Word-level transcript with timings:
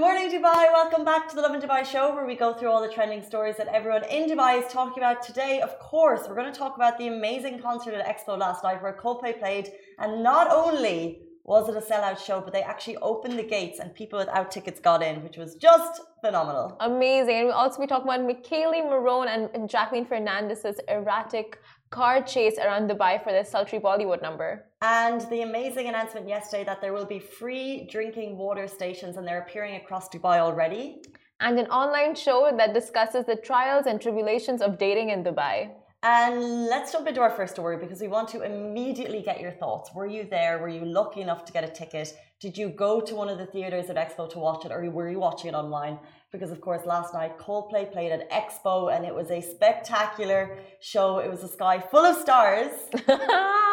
morning, 0.00 0.30
Dubai. 0.30 0.72
Welcome 0.72 1.04
back 1.04 1.28
to 1.28 1.36
the 1.36 1.42
Lovin 1.42 1.60
Dubai 1.60 1.84
show 1.84 2.14
where 2.14 2.24
we 2.24 2.34
go 2.34 2.54
through 2.54 2.70
all 2.70 2.80
the 2.80 2.88
trending 2.88 3.22
stories 3.22 3.58
that 3.58 3.68
everyone 3.68 4.04
in 4.04 4.30
Dubai 4.30 4.52
is 4.62 4.72
talking 4.72 5.02
about 5.02 5.22
today. 5.22 5.60
Of 5.60 5.78
course, 5.78 6.22
we're 6.26 6.38
going 6.40 6.50
to 6.50 6.58
talk 6.58 6.74
about 6.74 6.96
the 6.96 7.08
amazing 7.08 7.60
concert 7.60 7.92
at 7.92 8.06
Expo 8.12 8.38
last 8.38 8.64
night 8.64 8.82
where 8.82 8.94
Coldplay 8.94 9.38
played. 9.38 9.66
And 9.98 10.22
not 10.22 10.50
only 10.50 11.20
was 11.44 11.68
it 11.68 11.76
a 11.76 11.84
sellout 11.90 12.18
show, 12.18 12.40
but 12.40 12.54
they 12.54 12.62
actually 12.62 12.96
opened 13.10 13.38
the 13.38 13.48
gates 13.56 13.78
and 13.78 13.94
people 13.94 14.18
without 14.18 14.50
tickets 14.50 14.80
got 14.80 15.02
in, 15.02 15.22
which 15.22 15.36
was 15.36 15.56
just 15.56 16.00
phenomenal. 16.24 16.78
Amazing. 16.80 17.36
And 17.40 17.46
we 17.48 17.52
also 17.52 17.78
be 17.82 17.86
talking 17.86 18.08
about 18.08 18.24
Michele 18.24 18.82
Morrone 18.90 19.28
and 19.54 19.68
Jacqueline 19.68 20.06
Fernandez's 20.06 20.80
erratic 20.88 21.58
car 21.90 22.22
chase 22.22 22.56
around 22.58 22.88
Dubai 22.88 23.22
for 23.22 23.32
their 23.32 23.44
sultry 23.44 23.80
Bollywood 23.80 24.22
number. 24.22 24.64
And 24.80 25.20
the 25.22 25.42
amazing 25.42 25.88
announcement 25.88 26.28
yesterday 26.28 26.64
that 26.64 26.80
there 26.80 26.92
will 26.92 27.04
be 27.04 27.18
free 27.18 27.88
drinking 27.90 28.38
water 28.38 28.68
stations 28.68 29.16
and 29.16 29.26
they're 29.26 29.40
appearing 29.40 29.74
across 29.74 30.08
Dubai 30.08 30.38
already. 30.38 31.02
And 31.40 31.58
an 31.58 31.66
online 31.66 32.14
show 32.14 32.52
that 32.56 32.74
discusses 32.74 33.24
the 33.26 33.34
trials 33.34 33.86
and 33.86 34.00
tribulations 34.00 34.62
of 34.62 34.78
dating 34.78 35.10
in 35.10 35.24
Dubai. 35.24 35.70
And 36.02 36.64
let's 36.66 36.92
jump 36.92 37.06
into 37.08 37.20
our 37.20 37.30
first 37.30 37.52
story 37.52 37.76
because 37.76 38.00
we 38.00 38.08
want 38.08 38.30
to 38.30 38.40
immediately 38.40 39.20
get 39.20 39.38
your 39.38 39.50
thoughts. 39.50 39.90
Were 39.94 40.06
you 40.06 40.24
there? 40.24 40.58
Were 40.58 40.68
you 40.68 40.82
lucky 40.82 41.20
enough 41.20 41.44
to 41.44 41.52
get 41.52 41.62
a 41.62 41.68
ticket? 41.68 42.16
Did 42.40 42.56
you 42.56 42.70
go 42.70 43.02
to 43.02 43.14
one 43.14 43.28
of 43.28 43.36
the 43.36 43.44
theaters 43.44 43.90
at 43.90 43.96
Expo 43.96 44.30
to 44.30 44.38
watch 44.38 44.64
it, 44.64 44.72
or 44.72 44.88
were 44.90 45.10
you 45.10 45.18
watching 45.18 45.50
it 45.50 45.54
online? 45.54 45.98
Because, 46.32 46.52
of 46.52 46.62
course, 46.62 46.86
last 46.86 47.12
night 47.12 47.38
Coldplay 47.38 47.92
played 47.92 48.12
at 48.12 48.30
Expo 48.30 48.94
and 48.94 49.04
it 49.04 49.14
was 49.14 49.30
a 49.30 49.42
spectacular 49.42 50.56
show. 50.80 51.18
It 51.18 51.30
was 51.30 51.42
a 51.42 51.48
sky 51.48 51.80
full 51.80 52.06
of 52.06 52.16
stars. 52.16 52.72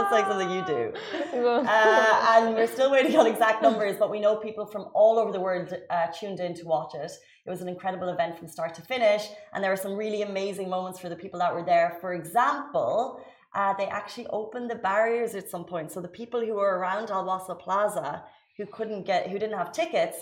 It's 0.00 0.12
like 0.12 0.26
something 0.26 0.50
you 0.50 0.64
do. 0.66 0.92
Uh, 1.44 2.26
and 2.32 2.54
we're 2.54 2.66
still 2.66 2.90
waiting 2.90 3.16
on 3.16 3.26
exact 3.26 3.62
numbers, 3.62 3.96
but 3.98 4.10
we 4.10 4.20
know 4.20 4.36
people 4.36 4.66
from 4.66 4.86
all 4.94 5.18
over 5.18 5.32
the 5.32 5.40
world 5.40 5.72
uh, 5.90 6.06
tuned 6.18 6.40
in 6.40 6.54
to 6.54 6.64
watch 6.64 6.94
it. 6.94 7.10
It 7.46 7.50
was 7.50 7.60
an 7.60 7.68
incredible 7.68 8.08
event 8.08 8.38
from 8.38 8.48
start 8.48 8.74
to 8.74 8.82
finish, 8.82 9.28
and 9.52 9.62
there 9.62 9.70
were 9.70 9.76
some 9.76 9.94
really 9.94 10.22
amazing 10.22 10.68
moments 10.68 10.98
for 10.98 11.08
the 11.08 11.16
people 11.16 11.38
that 11.40 11.54
were 11.54 11.64
there. 11.64 11.98
For 12.00 12.14
example, 12.14 13.20
uh, 13.54 13.74
they 13.74 13.86
actually 13.86 14.26
opened 14.28 14.70
the 14.70 14.76
barriers 14.76 15.34
at 15.34 15.48
some 15.48 15.64
point. 15.64 15.92
So 15.92 16.00
the 16.00 16.08
people 16.08 16.40
who 16.40 16.54
were 16.54 16.78
around 16.78 17.10
Al 17.10 17.24
Wasl 17.24 17.58
Plaza 17.58 18.24
who 18.56 18.66
couldn't 18.66 19.04
get, 19.04 19.28
who 19.28 19.38
didn't 19.38 19.58
have 19.58 19.72
tickets, 19.72 20.18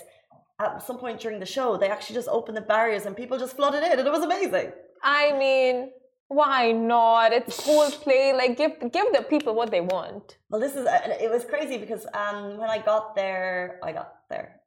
at 0.59 0.81
some 0.83 0.97
point 0.97 1.19
during 1.19 1.39
the 1.39 1.45
show, 1.45 1.77
they 1.77 1.89
actually 1.89 2.15
just 2.15 2.27
opened 2.27 2.57
the 2.57 2.61
barriers 2.61 3.05
and 3.05 3.15
people 3.15 3.37
just 3.37 3.55
flooded 3.55 3.83
in, 3.83 3.91
and 3.91 3.99
it 3.99 4.11
was 4.11 4.23
amazing. 4.23 4.71
I 5.03 5.37
mean, 5.37 5.91
why 6.33 6.71
not? 6.71 7.31
It's 7.33 7.59
Coldplay. 7.65 8.35
Like, 8.35 8.57
give 8.57 8.79
give 8.91 9.07
the 9.13 9.23
people 9.29 9.55
what 9.55 9.71
they 9.71 9.81
want. 9.81 10.37
Well, 10.49 10.61
this 10.61 10.75
is 10.75 10.85
uh, 10.85 11.17
it 11.21 11.29
was 11.29 11.45
crazy 11.45 11.77
because 11.77 12.05
um, 12.13 12.57
when 12.57 12.69
I 12.69 12.79
got 12.79 13.15
there, 13.15 13.79
I 13.83 13.91
got 13.91 14.15
there, 14.29 14.61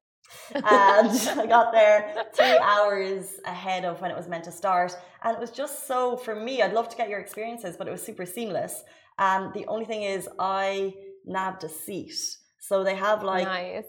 and 0.55 0.64
I 1.41 1.47
got 1.47 1.73
there 1.73 2.25
three 2.34 2.58
hours 2.58 3.41
ahead 3.45 3.84
of 3.84 4.00
when 4.00 4.11
it 4.11 4.17
was 4.17 4.28
meant 4.28 4.45
to 4.45 4.53
start, 4.53 4.97
and 5.23 5.36
it 5.36 5.41
was 5.41 5.50
just 5.50 5.86
so 5.86 6.17
for 6.17 6.34
me. 6.34 6.62
I'd 6.62 6.73
love 6.73 6.89
to 6.91 6.97
get 6.97 7.08
your 7.08 7.20
experiences, 7.20 7.77
but 7.77 7.89
it 7.89 7.91
was 7.91 8.03
super 8.03 8.27
seamless. 8.27 8.83
Um, 9.19 9.53
the 9.55 9.67
only 9.67 9.86
thing 9.86 10.03
is, 10.03 10.28
I 10.39 10.95
nabbed 11.25 11.64
a 11.64 11.69
seat, 11.69 12.14
so 12.61 12.84
they 12.84 12.95
have 12.95 13.23
like 13.23 13.47
nice. 13.47 13.84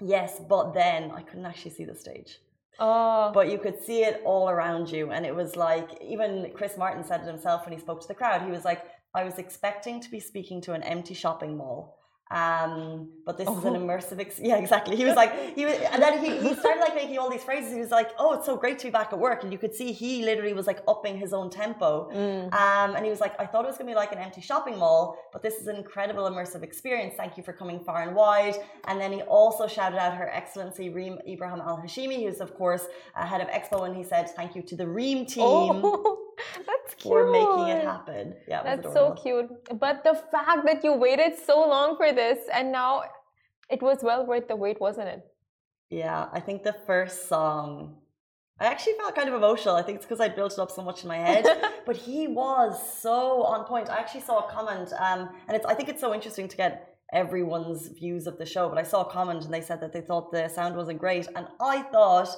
yes, 0.00 0.40
but 0.48 0.74
then 0.74 1.10
I 1.12 1.22
couldn't 1.22 1.46
actually 1.46 1.72
see 1.72 1.84
the 1.84 1.94
stage. 1.94 2.38
Oh, 2.80 3.30
But 3.32 3.50
you 3.50 3.58
could 3.58 3.82
see 3.82 4.04
it 4.04 4.22
all 4.24 4.48
around 4.48 4.90
you. 4.90 5.12
And 5.12 5.26
it 5.26 5.34
was 5.34 5.54
like, 5.56 6.00
even 6.02 6.50
Chris 6.54 6.76
Martin 6.78 7.04
said 7.04 7.20
it 7.20 7.26
himself 7.26 7.64
when 7.64 7.74
he 7.74 7.78
spoke 7.78 8.00
to 8.02 8.08
the 8.08 8.14
crowd. 8.14 8.42
He 8.42 8.50
was 8.50 8.64
like, 8.64 8.84
I 9.14 9.24
was 9.24 9.38
expecting 9.38 10.00
to 10.00 10.10
be 10.10 10.20
speaking 10.20 10.60
to 10.62 10.72
an 10.72 10.82
empty 10.82 11.14
shopping 11.14 11.56
mall. 11.56 11.99
Um, 12.30 13.08
but 13.26 13.36
this 13.38 13.48
is 13.48 13.64
an 13.64 13.74
Oh. 13.74 13.80
immersive, 13.80 14.20
ex- 14.20 14.38
yeah, 14.40 14.56
exactly. 14.56 14.94
He 14.96 15.04
was 15.04 15.16
like, 15.16 15.54
he 15.56 15.64
was, 15.66 15.74
and 15.92 16.00
then 16.00 16.24
he, 16.24 16.30
he 16.38 16.54
started 16.54 16.80
like 16.80 16.94
making 16.94 17.18
all 17.18 17.28
these 17.28 17.42
phrases. 17.42 17.72
He 17.72 17.80
was 17.80 17.90
like, 17.90 18.10
oh, 18.20 18.34
it's 18.34 18.46
so 18.46 18.56
great 18.56 18.78
to 18.80 18.86
be 18.86 18.90
back 18.90 19.12
at 19.12 19.18
work. 19.18 19.42
And 19.42 19.52
you 19.52 19.58
could 19.58 19.74
see 19.74 19.90
he 19.92 20.24
literally 20.24 20.52
was 20.52 20.66
like 20.66 20.80
upping 20.86 21.18
his 21.18 21.32
own 21.32 21.50
tempo. 21.50 22.08
Um, 22.52 22.94
and 22.94 23.04
he 23.04 23.10
was 23.10 23.20
like, 23.20 23.34
I 23.40 23.46
thought 23.46 23.64
it 23.64 23.68
was 23.68 23.76
going 23.78 23.88
to 23.88 23.92
be 23.92 23.96
like 23.96 24.12
an 24.12 24.18
empty 24.18 24.40
shopping 24.40 24.78
mall, 24.78 25.18
but 25.32 25.42
this 25.42 25.54
is 25.54 25.66
an 25.66 25.76
incredible 25.76 26.22
immersive 26.30 26.62
experience. 26.62 27.14
Thank 27.16 27.36
you 27.36 27.42
for 27.42 27.52
coming 27.52 27.80
far 27.80 28.02
and 28.02 28.14
wide. 28.14 28.54
And 28.86 29.00
then 29.00 29.12
he 29.12 29.22
also 29.22 29.66
shouted 29.66 29.98
out 29.98 30.14
Her 30.14 30.28
Excellency 30.28 30.88
Reem 30.88 31.18
Ibrahim 31.28 31.60
Al 31.60 31.78
Hashimi, 31.78 32.24
who's 32.24 32.40
of 32.40 32.54
course 32.54 32.86
uh, 33.16 33.26
head 33.26 33.40
of 33.40 33.48
Expo, 33.48 33.86
and 33.86 33.96
he 33.96 34.04
said, 34.04 34.30
Thank 34.30 34.54
you 34.54 34.62
to 34.62 34.76
the 34.76 34.86
Reem 34.86 35.26
team 35.26 35.42
oh, 35.44 36.18
that's 36.66 36.94
cute. 36.94 37.12
for 37.12 37.30
making 37.30 37.76
it 37.76 37.84
happen. 37.84 38.34
Yeah, 38.48 38.62
That's 38.62 38.92
so 38.92 39.14
cute. 39.22 39.50
But 39.78 40.04
the 40.04 40.14
fact 40.30 40.66
that 40.66 40.82
you 40.84 40.94
waited 40.94 41.32
so 41.38 41.60
long 41.68 41.96
for 41.96 42.12
this 42.12 42.38
and 42.52 42.72
now 42.72 43.02
it 43.68 43.82
was 43.82 43.98
well 44.02 44.26
worth 44.26 44.48
the 44.48 44.56
wait, 44.56 44.80
wasn't 44.80 45.08
it? 45.08 45.24
Yeah, 45.90 46.28
I 46.32 46.40
think 46.40 46.62
the 46.62 46.76
first 46.86 47.28
song. 47.28 47.96
I 48.58 48.66
actually 48.66 48.92
felt 48.94 49.14
kind 49.14 49.28
of 49.28 49.34
emotional. 49.34 49.74
I 49.74 49.82
think 49.82 49.96
it's 49.96 50.04
because 50.04 50.20
I 50.20 50.28
built 50.28 50.52
it 50.52 50.58
up 50.58 50.70
so 50.70 50.82
much 50.82 51.02
in 51.02 51.08
my 51.08 51.16
head. 51.16 51.46
but 51.86 51.96
he 51.96 52.28
was 52.28 52.78
so 53.00 53.42
on 53.42 53.64
point. 53.64 53.88
I 53.88 53.96
actually 53.98 54.20
saw 54.20 54.46
a 54.46 54.50
comment, 54.50 54.92
um, 54.98 55.30
and 55.48 55.56
it's 55.56 55.64
I 55.64 55.74
think 55.74 55.88
it's 55.88 56.00
so 56.00 56.12
interesting 56.14 56.46
to 56.48 56.56
get 56.56 56.98
everyone's 57.12 57.88
views 57.88 58.26
of 58.26 58.38
the 58.38 58.46
show. 58.46 58.68
But 58.68 58.78
I 58.78 58.82
saw 58.82 59.02
a 59.02 59.10
comment 59.10 59.44
and 59.44 59.52
they 59.52 59.62
said 59.62 59.80
that 59.80 59.92
they 59.92 60.00
thought 60.00 60.30
the 60.30 60.48
sound 60.48 60.76
wasn't 60.76 60.98
great, 60.98 61.26
and 61.34 61.46
I 61.60 61.82
thought 61.82 62.28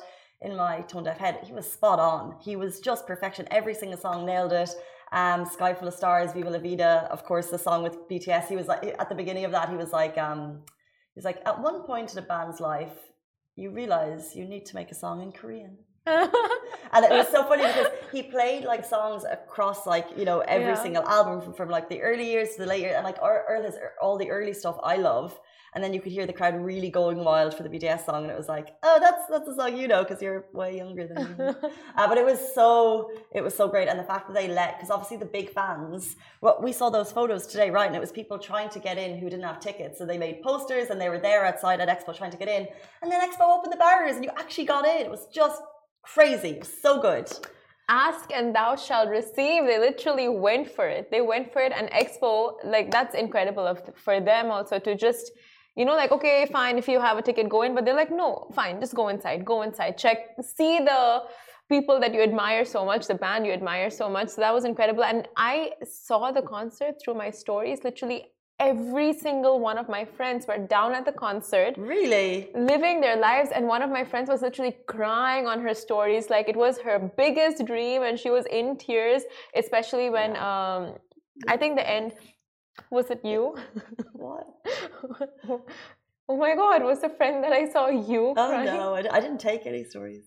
in 0.43 0.57
my 0.57 0.81
tone 0.83 1.05
deaf 1.05 1.19
head 1.19 1.39
he 1.45 1.53
was 1.53 1.71
spot 1.71 1.99
on. 1.99 2.37
He 2.41 2.57
was 2.57 2.81
just 2.81 3.07
perfection. 3.07 3.47
Every 3.51 3.75
single 3.75 3.99
song 3.99 4.27
nailed 4.27 4.53
it. 4.53 4.71
Um, 5.13 5.45
Sky 5.45 5.75
Full 5.75 5.89
of 5.89 5.95
Stars, 5.95 6.33
Viva 6.33 6.51
La 6.51 6.59
Vida, 6.59 7.07
of 7.11 7.25
course, 7.25 7.49
the 7.49 7.59
song 7.59 7.83
with 7.83 8.09
BTS. 8.09 8.47
He 8.49 8.57
was 8.57 8.67
like 8.67 8.83
at 8.99 9.09
the 9.09 9.15
beginning 9.15 9.45
of 9.45 9.53
that. 9.53 9.69
He 9.69 9.77
was 9.77 9.93
like, 9.93 10.17
um, 10.19 10.63
he's 11.15 11.25
like, 11.25 11.41
at 11.45 11.61
one 11.61 11.83
point 11.83 12.13
in 12.13 12.19
a 12.19 12.23
band's 12.23 12.61
life, 12.61 12.97
you 13.55 13.71
realize 13.71 14.35
you 14.35 14.47
need 14.47 14.65
to 14.67 14.75
make 14.75 14.91
a 14.91 14.95
song 14.95 15.21
in 15.23 15.31
Korean. 15.33 15.77
And 16.95 17.07
it 17.07 17.11
was 17.11 17.29
so 17.29 17.43
funny 17.45 17.63
because 17.67 17.87
he 18.13 18.23
played 18.23 18.65
like 18.65 18.85
songs 18.85 19.25
across 19.25 19.87
like 19.87 20.09
you 20.17 20.27
know 20.27 20.41
every 20.41 20.67
Yeah. 20.75 20.83
single 20.83 21.05
album 21.05 21.41
from, 21.41 21.55
from 21.55 21.69
like 21.71 21.89
the 21.89 22.03
early 22.03 22.31
years 22.31 22.51
to 22.55 22.63
the 22.63 22.67
late 22.67 22.81
years, 22.83 22.97
and 22.97 23.05
like 23.05 23.19
Earl 23.23 23.45
Earl 23.49 23.63
has 23.63 23.77
all 24.03 24.19
the 24.19 24.31
early 24.31 24.53
stuff 24.53 24.77
I 24.83 24.97
love. 24.97 25.39
And 25.75 25.83
then 25.83 25.95
you 25.95 26.01
could 26.01 26.13
hear 26.13 26.27
the 26.27 26.33
crowd 26.33 26.55
really 26.55 26.91
going 26.91 27.25
wild 27.25 27.55
for 27.55 27.63
the 27.63 27.69
BTS 27.69 28.05
song, 28.05 28.25
and 28.25 28.31
it 28.31 28.37
was 28.37 28.49
like, 28.49 28.69
oh, 28.83 28.99
that's 29.01 29.27
that's 29.31 29.49
a 29.49 29.55
song 29.55 29.77
you 29.77 29.89
know 29.89 30.03
because 30.05 30.21
you're 30.21 30.45
way 30.53 30.77
younger 30.77 31.07
than 31.07 31.19
me. 31.25 31.45
uh, 31.97 32.09
but 32.09 32.19
it 32.19 32.25
was 32.25 32.41
so 32.55 33.11
it 33.33 33.43
was 33.43 33.55
so 33.55 33.69
great, 33.69 33.89
and 33.89 33.99
the 33.99 34.05
fact 34.05 34.27
that 34.29 34.35
they 34.35 34.49
let 34.49 34.77
because 34.77 34.91
obviously 34.91 35.17
the 35.17 35.25
big 35.25 35.51
fans. 35.51 36.17
Well, 36.41 36.59
we 36.63 36.73
saw 36.73 36.91
those 36.91 37.11
photos 37.11 37.47
today, 37.47 37.71
right? 37.71 37.87
And 37.87 37.97
it 37.97 38.01
was 38.01 38.13
people 38.13 38.39
trying 38.39 38.69
to 38.71 38.79
get 38.79 38.99
in 38.99 39.19
who 39.19 39.31
didn't 39.31 39.45
have 39.45 39.61
tickets, 39.61 39.99
so 39.99 40.05
they 40.05 40.19
made 40.19 40.43
posters 40.43 40.91
and 40.91 41.01
they 41.01 41.09
were 41.09 41.19
there 41.19 41.45
outside 41.47 41.81
at 41.81 41.89
Expo 41.89 42.17
trying 42.17 42.33
to 42.33 42.37
get 42.37 42.49
in, 42.49 42.69
and 43.01 43.11
then 43.11 43.21
Expo 43.27 43.57
opened 43.57 43.73
the 43.73 43.79
barriers 43.79 44.17
and 44.17 44.25
you 44.25 44.31
actually 44.37 44.67
got 44.67 44.85
in. 44.87 45.07
It 45.07 45.11
was 45.11 45.27
just 45.33 45.63
crazy. 46.03 46.51
It 46.51 46.61
was 46.61 46.73
so 46.83 47.01
good. 47.01 47.31
Ask 47.89 48.31
and 48.33 48.55
thou 48.55 48.77
shalt 48.77 49.09
receive. 49.09 49.65
They 49.65 49.79
literally 49.79 50.29
went 50.29 50.71
for 50.71 50.87
it. 50.87 51.11
They 51.11 51.21
went 51.21 51.53
for 51.53 51.61
it, 51.61 51.73
and 51.75 51.91
Expo, 51.91 52.55
like 52.65 52.91
that's 52.91 53.15
incredible 53.15 53.67
of 53.67 53.83
for 53.97 54.21
them 54.21 54.51
also 54.51 54.79
to 54.79 54.95
just, 54.95 55.33
you 55.77 55.85
know, 55.85 55.95
like 55.95 56.13
okay, 56.13 56.47
fine, 56.53 56.79
if 56.79 56.89
you 56.89 57.01
have 57.01 57.19
a 57.19 57.23
ticket, 57.23 57.49
go 57.49 57.63
in. 57.63 57.75
But 57.75 57.85
they're 57.85 57.97
like, 57.97 58.11
no, 58.11 58.49
fine, 58.55 58.81
just 58.81 58.95
go 58.95 59.09
inside, 59.09 59.45
go 59.45 59.63
inside, 59.63 59.99
check, 59.99 60.19
see 60.43 60.79
the 60.79 61.23
people 61.69 61.99
that 62.01 62.13
you 62.13 62.21
admire 62.23 62.65
so 62.65 62.85
much, 62.85 63.07
the 63.07 63.15
band 63.15 63.47
you 63.47 63.53
admire 63.53 63.91
so 63.91 64.09
much. 64.09 64.29
So 64.31 64.41
that 64.43 64.53
was 64.53 64.65
incredible, 64.65 65.05
and 65.05 65.29
I 65.37 65.73
saw 65.85 66.31
the 66.33 66.43
concert 66.43 66.97
through 67.03 67.15
my 67.15 67.31
stories. 67.31 67.85
Literally, 67.85 68.33
every 68.61 69.13
single 69.13 69.59
one 69.61 69.79
of 69.79 69.89
my 69.89 70.05
friends 70.05 70.47
were 70.47 70.59
down 70.59 70.95
at 70.95 71.05
the 71.05 71.13
concert 71.13 71.75
Really? 71.77 72.51
living 72.55 73.01
their 73.01 73.17
lives 73.17 73.51
and 73.53 73.67
one 73.67 73.83
of 73.83 73.91
my 73.91 74.05
friends 74.05 74.29
was 74.29 74.43
literally 74.43 74.77
crying 74.87 75.47
on 75.47 75.61
her 75.61 75.75
stories 75.75 76.31
like 76.31 76.49
it 76.49 76.57
was 76.57 76.79
her 76.79 76.99
biggest 77.17 77.65
dream 77.65 78.03
and 78.03 78.19
she 78.19 78.31
was 78.31 78.45
in 78.47 78.77
tears 78.77 79.23
especially 79.57 80.11
when 80.11 80.37
um 80.37 80.95
i 81.49 81.57
think 81.57 81.77
the 81.77 81.89
end 81.91 82.13
was 82.91 83.11
it 83.11 83.21
you 83.25 83.57
What? 84.13 84.47
oh 86.29 86.37
my 86.37 86.55
god 86.55 86.83
was 86.83 87.01
the 87.01 87.09
friend 87.09 87.43
that 87.45 87.53
i 87.53 87.69
saw 87.71 87.89
you 87.89 88.23
Oh 88.37 88.49
crying 88.49 88.67
no, 88.67 88.95
I, 88.95 89.01
I 89.17 89.21
didn't 89.21 89.39
take 89.41 89.67
any 89.67 89.85
stories. 89.85 90.25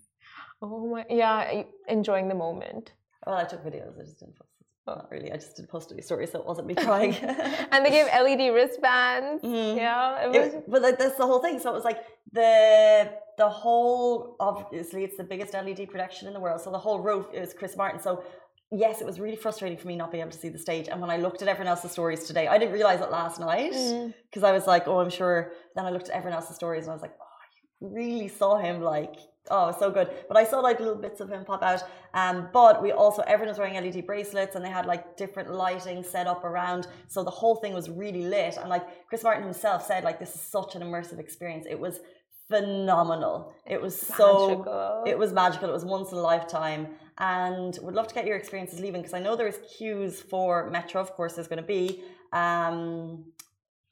oh 0.61 0.87
my 0.93 1.05
yeah 1.09 1.63
enjoying 1.87 2.27
the 2.27 2.35
moment 2.35 2.93
Well, 3.25 3.37
I 3.43 3.45
took 3.51 3.61
videos. 3.69 3.93
I 3.99 4.03
just 4.09 4.19
didn't 4.19 4.35
post. 4.37 4.51
Oh. 4.87 4.95
Not 4.99 5.07
really. 5.13 5.29
I 5.35 5.37
just 5.43 5.55
didn't 5.55 5.71
post 5.75 5.87
any 5.91 6.03
stories, 6.09 6.29
so 6.31 6.37
it 6.43 6.45
wasn't 6.51 6.67
me 6.71 6.75
crying. 6.87 7.13
and 7.71 7.79
they 7.83 7.89
gave 7.97 8.05
led 8.25 8.41
wristbands 8.57 9.41
Mhm. 9.43 9.71
yeah 9.83 10.23
it 10.25 10.29
was 10.35 10.53
It- 10.57 10.69
but 10.71 10.81
like, 10.87 10.97
that's 11.01 11.17
the 11.21 11.27
whole 11.29 11.41
thing. 11.45 11.57
So 11.63 11.67
it 11.73 11.77
was 11.79 11.87
like 11.91 12.01
the 12.39 12.51
the 13.41 13.49
whole 13.63 14.13
obviously 14.49 15.01
it's 15.07 15.17
the 15.21 15.27
biggest 15.33 15.51
LED 15.65 15.81
production 15.93 16.23
in 16.29 16.33
the 16.37 16.43
world. 16.45 16.59
So 16.65 16.69
the 16.77 16.83
whole 16.87 16.99
roof 17.09 17.25
is 17.41 17.47
Chris 17.59 17.73
Martin. 17.81 17.99
So 18.07 18.11
yes, 18.71 19.01
it 19.01 19.05
was 19.05 19.19
really 19.19 19.35
frustrating 19.35 19.77
for 19.77 19.87
me 19.87 19.95
not 19.95 20.11
being 20.11 20.21
able 20.21 20.31
to 20.31 20.37
see 20.37 20.49
the 20.49 20.57
stage. 20.59 20.87
And 20.89 20.99
when 21.01 21.09
I 21.09 21.17
looked 21.17 21.41
at 21.41 21.47
everyone 21.47 21.67
else's 21.69 21.91
stories 21.91 22.23
today, 22.25 22.47
I 22.47 22.57
didn't 22.57 22.73
realize 22.73 23.01
it 23.01 23.11
last 23.11 23.39
night 23.39 23.73
Mm. 23.73 24.13
because 24.29 24.43
I 24.43 24.51
was 24.51 24.67
like, 24.67 24.87
oh, 24.87 24.99
I'm 24.99 25.09
sure. 25.09 25.51
Then 25.75 25.85
I 25.85 25.91
looked 25.91 26.09
at 26.09 26.15
everyone 26.15 26.35
else's 26.39 26.55
stories 26.55 26.83
and 26.85 26.91
I 26.91 26.93
was 26.95 27.01
like, 27.01 27.15
oh, 27.19 27.25
you 27.81 27.89
really 27.89 28.27
saw 28.27 28.57
him 28.57 28.81
like. 28.81 29.15
Oh, 29.51 29.71
so 29.77 29.91
good. 29.91 30.09
But 30.27 30.37
I 30.37 30.43
saw 30.43 30.59
like 30.59 30.79
little 30.79 30.95
bits 30.95 31.21
of 31.21 31.29
him 31.29 31.45
pop 31.45 31.61
out. 31.61 31.83
Um, 32.15 32.49
but 32.51 32.81
we 32.81 32.91
also 32.91 33.21
everyone 33.27 33.49
was 33.49 33.59
wearing 33.59 33.75
LED 33.75 34.03
bracelets 34.07 34.55
and 34.55 34.65
they 34.65 34.71
had 34.71 34.87
like 34.87 35.17
different 35.17 35.51
lighting 35.51 36.01
set 36.03 36.25
up 36.25 36.43
around. 36.43 36.87
So 37.09 37.23
the 37.23 37.29
whole 37.29 37.57
thing 37.57 37.71
was 37.73 37.87
really 37.87 38.23
lit. 38.23 38.57
And 38.57 38.69
like 38.69 39.07
Chris 39.07 39.21
Martin 39.21 39.43
himself 39.43 39.85
said, 39.85 40.03
like 40.03 40.17
this 40.19 40.33
is 40.33 40.41
such 40.41 40.73
an 40.75 40.81
immersive 40.81 41.19
experience. 41.19 41.67
It 41.69 41.79
was 41.79 41.99
phenomenal. 42.49 43.53
It 43.67 43.79
was 43.81 43.99
so 43.99 45.03
it 45.05 45.17
was 45.17 45.31
magical. 45.33 45.69
It 45.69 45.73
was 45.73 45.85
once 45.85 46.11
in 46.11 46.17
a 46.17 46.21
lifetime, 46.21 46.87
and 47.17 47.77
would 47.81 47.95
love 47.95 48.07
to 48.07 48.15
get 48.15 48.25
your 48.25 48.37
experiences 48.37 48.79
leaving 48.79 49.01
because 49.01 49.13
I 49.13 49.19
know 49.19 49.35
there's 49.35 49.59
queues 49.77 50.21
for 50.21 50.69
Metro. 50.69 51.01
Of 51.01 51.11
course, 51.13 51.33
there's 51.33 51.47
going 51.47 51.61
to 51.61 51.67
be, 51.67 52.01
um, 52.33 53.25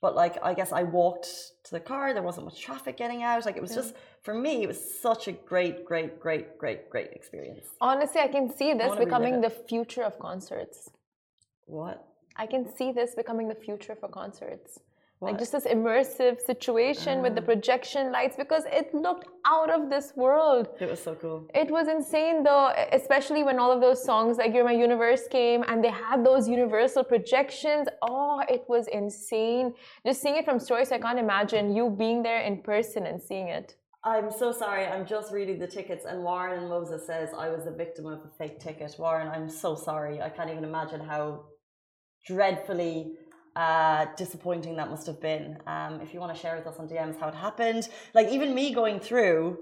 but 0.02 0.16
like 0.16 0.38
I 0.44 0.54
guess 0.54 0.72
I 0.72 0.84
walked 0.84 1.28
to 1.64 1.72
the 1.72 1.80
car. 1.80 2.14
There 2.14 2.24
wasn't 2.24 2.46
much 2.46 2.60
traffic 2.60 2.98
getting 2.98 3.24
out. 3.24 3.46
Like 3.46 3.56
it 3.56 3.62
was 3.62 3.74
just 3.74 3.96
for 4.22 4.34
me, 4.34 4.64
it 4.64 4.68
was 4.68 5.00
such 5.02 5.28
a 5.28 5.31
great, 5.31 5.86
great, 5.86 6.20
great, 6.20 6.58
great, 6.58 6.90
great 6.90 7.12
experience. 7.14 7.68
Honestly, 7.80 8.20
I 8.20 8.28
can 8.28 8.54
see 8.54 8.74
this 8.74 8.96
becoming 8.96 9.42
the 9.42 9.50
future 9.50 10.04
of 10.04 10.20
concerts. 10.20 10.90
What? 11.66 12.06
I 12.36 12.46
can 12.46 12.74
see 12.75 12.92
this 12.92 13.16
becoming 13.16 13.48
the 13.48 13.56
future 13.56 13.96
for 13.96 14.10
concerts. 14.10 14.80
Like 15.24 15.40
just 15.40 15.52
this 15.52 15.66
immersive 15.66 16.40
situation 16.42 17.22
with 17.22 17.36
the 17.36 17.42
ah. 17.42 17.46
projection 17.46 18.12
lights 18.12 18.36
because 18.38 18.64
it 18.66 18.94
looked 18.94 19.28
out 19.46 19.70
of 19.70 19.90
this 19.90 20.14
world. 20.16 20.68
It 20.80 20.90
was 20.90 21.02
so 21.02 21.16
cool. 21.16 21.48
It 21.54 21.70
was 21.70 21.88
insane 21.88 22.44
though, 22.44 22.74
especially 22.92 23.44
when 23.44 23.60
all 23.60 23.72
of 23.72 23.81
those 23.81 24.04
songs 24.04 24.38
like 24.38 24.54
You're 24.54 24.66
My 24.66 24.74
Universe 24.88 25.28
came 25.30 25.64
and 25.68 25.84
they 25.84 25.90
had 25.90 26.25
those 26.25 26.48
universal 26.48 27.04
projections. 27.04 27.88
Oh, 28.02 28.42
it 28.50 28.64
was 28.68 28.88
insane. 28.88 29.74
Just 30.06 30.22
seeing 30.22 30.36
it 30.36 30.46
from 30.46 30.60
stories, 30.60 30.92
I 30.92 31.00
can't 31.00 31.20
imagine 31.20 31.75
you 31.75 31.90
being 31.90 32.24
there 32.24 32.42
in 32.42 32.62
person 32.62 33.06
and 33.06 33.22
seeing 33.22 33.48
it. 33.48 33.75
I'm 34.06 34.31
so 34.31 34.52
sorry. 34.52 34.86
I'm 34.86 35.06
just 35.06 35.31
reading 35.31 35.60
the 35.60 35.68
tickets, 35.68 36.04
and 36.06 36.24
Warren 36.24 36.60
and 36.60 36.68
Moses 36.68 37.08
says 37.08 37.30
I 37.38 37.48
was 37.48 37.64
the 37.64 37.72
victim 37.72 38.06
of 38.06 38.20
a 38.20 38.30
fake 38.38 38.60
ticket. 38.60 38.94
Warren, 39.00 39.30
I'm 39.30 39.50
so 39.50 39.75
sorry. 39.75 40.22
I 40.22 40.30
can't 40.30 40.50
even 40.50 40.66
imagine 40.66 41.00
how 41.00 41.46
dreadfully 42.28 43.14
uh, 43.56 44.06
disappointing 44.18 44.76
that 44.78 44.90
must 44.90 45.06
have 45.08 45.22
been. 45.22 45.58
Um, 45.68 46.02
if 46.02 46.14
you 46.14 46.20
want 46.20 46.34
to 46.36 46.40
share 46.40 46.56
with 46.56 46.68
us 46.68 46.78
on 46.80 46.88
DMs 46.88 47.20
how 47.20 47.28
it 47.28 47.36
happened, 47.36 47.88
like 48.14 48.30
even 48.30 48.54
me 48.54 48.74
going 48.74 49.00
through 49.00 49.60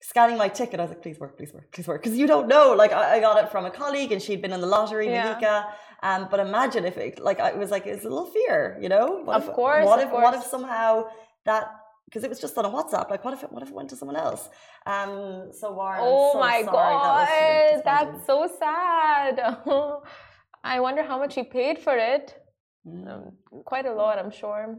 scanning 0.00 0.36
my 0.36 0.48
ticket, 0.48 0.78
I 0.80 0.82
was 0.82 0.90
like, 0.90 1.02
please 1.02 1.18
work, 1.18 1.36
please 1.36 1.52
work, 1.52 1.72
please 1.72 1.86
work, 1.86 2.02
because 2.02 2.18
you 2.18 2.26
don't 2.26 2.46
know. 2.46 2.72
Like 2.72 2.92
I, 2.92 3.16
I 3.16 3.20
got 3.20 3.42
it 3.42 3.50
from 3.50 3.64
a 3.64 3.70
colleague, 3.70 4.12
and 4.12 4.20
she'd 4.22 4.42
been 4.42 4.52
in 4.52 4.60
the 4.60 4.66
lottery, 4.66 5.08
Yeah. 5.10 5.24
Malika. 5.24 5.66
Um, 6.02 6.28
but 6.30 6.38
imagine 6.40 6.84
if 6.84 6.98
it, 6.98 7.18
like, 7.18 7.40
I 7.40 7.48
it 7.50 7.56
was 7.56 7.70
like, 7.70 7.86
it's 7.86 8.04
a 8.04 8.08
little 8.10 8.26
fear, 8.26 8.78
you 8.80 8.90
know? 8.90 9.22
What 9.24 9.36
Of 9.36 9.48
if, 9.48 9.54
course, 9.54 9.86
What 9.86 10.00
of 10.00 10.08
if, 10.08 10.12
what 10.12 10.34
if 10.34 10.42
somehow 10.42 11.06
that 11.46 11.70
because 12.06 12.22
it 12.22 12.28
was 12.28 12.38
just 12.38 12.56
on 12.58 12.64
a 12.64 12.68
WhatsApp. 12.70 13.10
Like, 13.10 13.24
what 13.24 13.34
if 13.34 13.42
it, 13.42 13.50
what 13.50 13.62
if 13.62 13.70
it 13.70 13.74
went 13.74 13.88
to 13.90 13.96
someone 13.96 14.16
else? 14.16 14.48
Um, 14.86 15.50
so 15.52 15.72
Warren, 15.72 16.00
Oh 16.02 16.32
so 16.34 16.38
my 16.38 16.62
god, 16.62 17.26
That 17.26 17.84
that's 17.84 18.26
so 18.26 18.48
sad. 18.58 19.40
I 20.64 20.80
wonder 20.80 21.02
how 21.02 21.18
much 21.18 21.34
he 21.34 21.42
paid 21.42 21.78
for 21.78 21.96
it. 21.96 22.40
Mm. 22.86 23.08
Um, 23.10 23.32
quite 23.64 23.86
a 23.86 23.92
lot, 23.92 24.18
I'm 24.18 24.30
sure. 24.30 24.76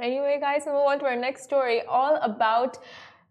Anyway, 0.00 0.38
guys, 0.40 0.62
we 0.66 0.72
move 0.72 0.86
on 0.86 0.98
to 1.00 1.04
our 1.06 1.16
next 1.16 1.44
story, 1.44 1.82
all 1.82 2.16
about 2.16 2.78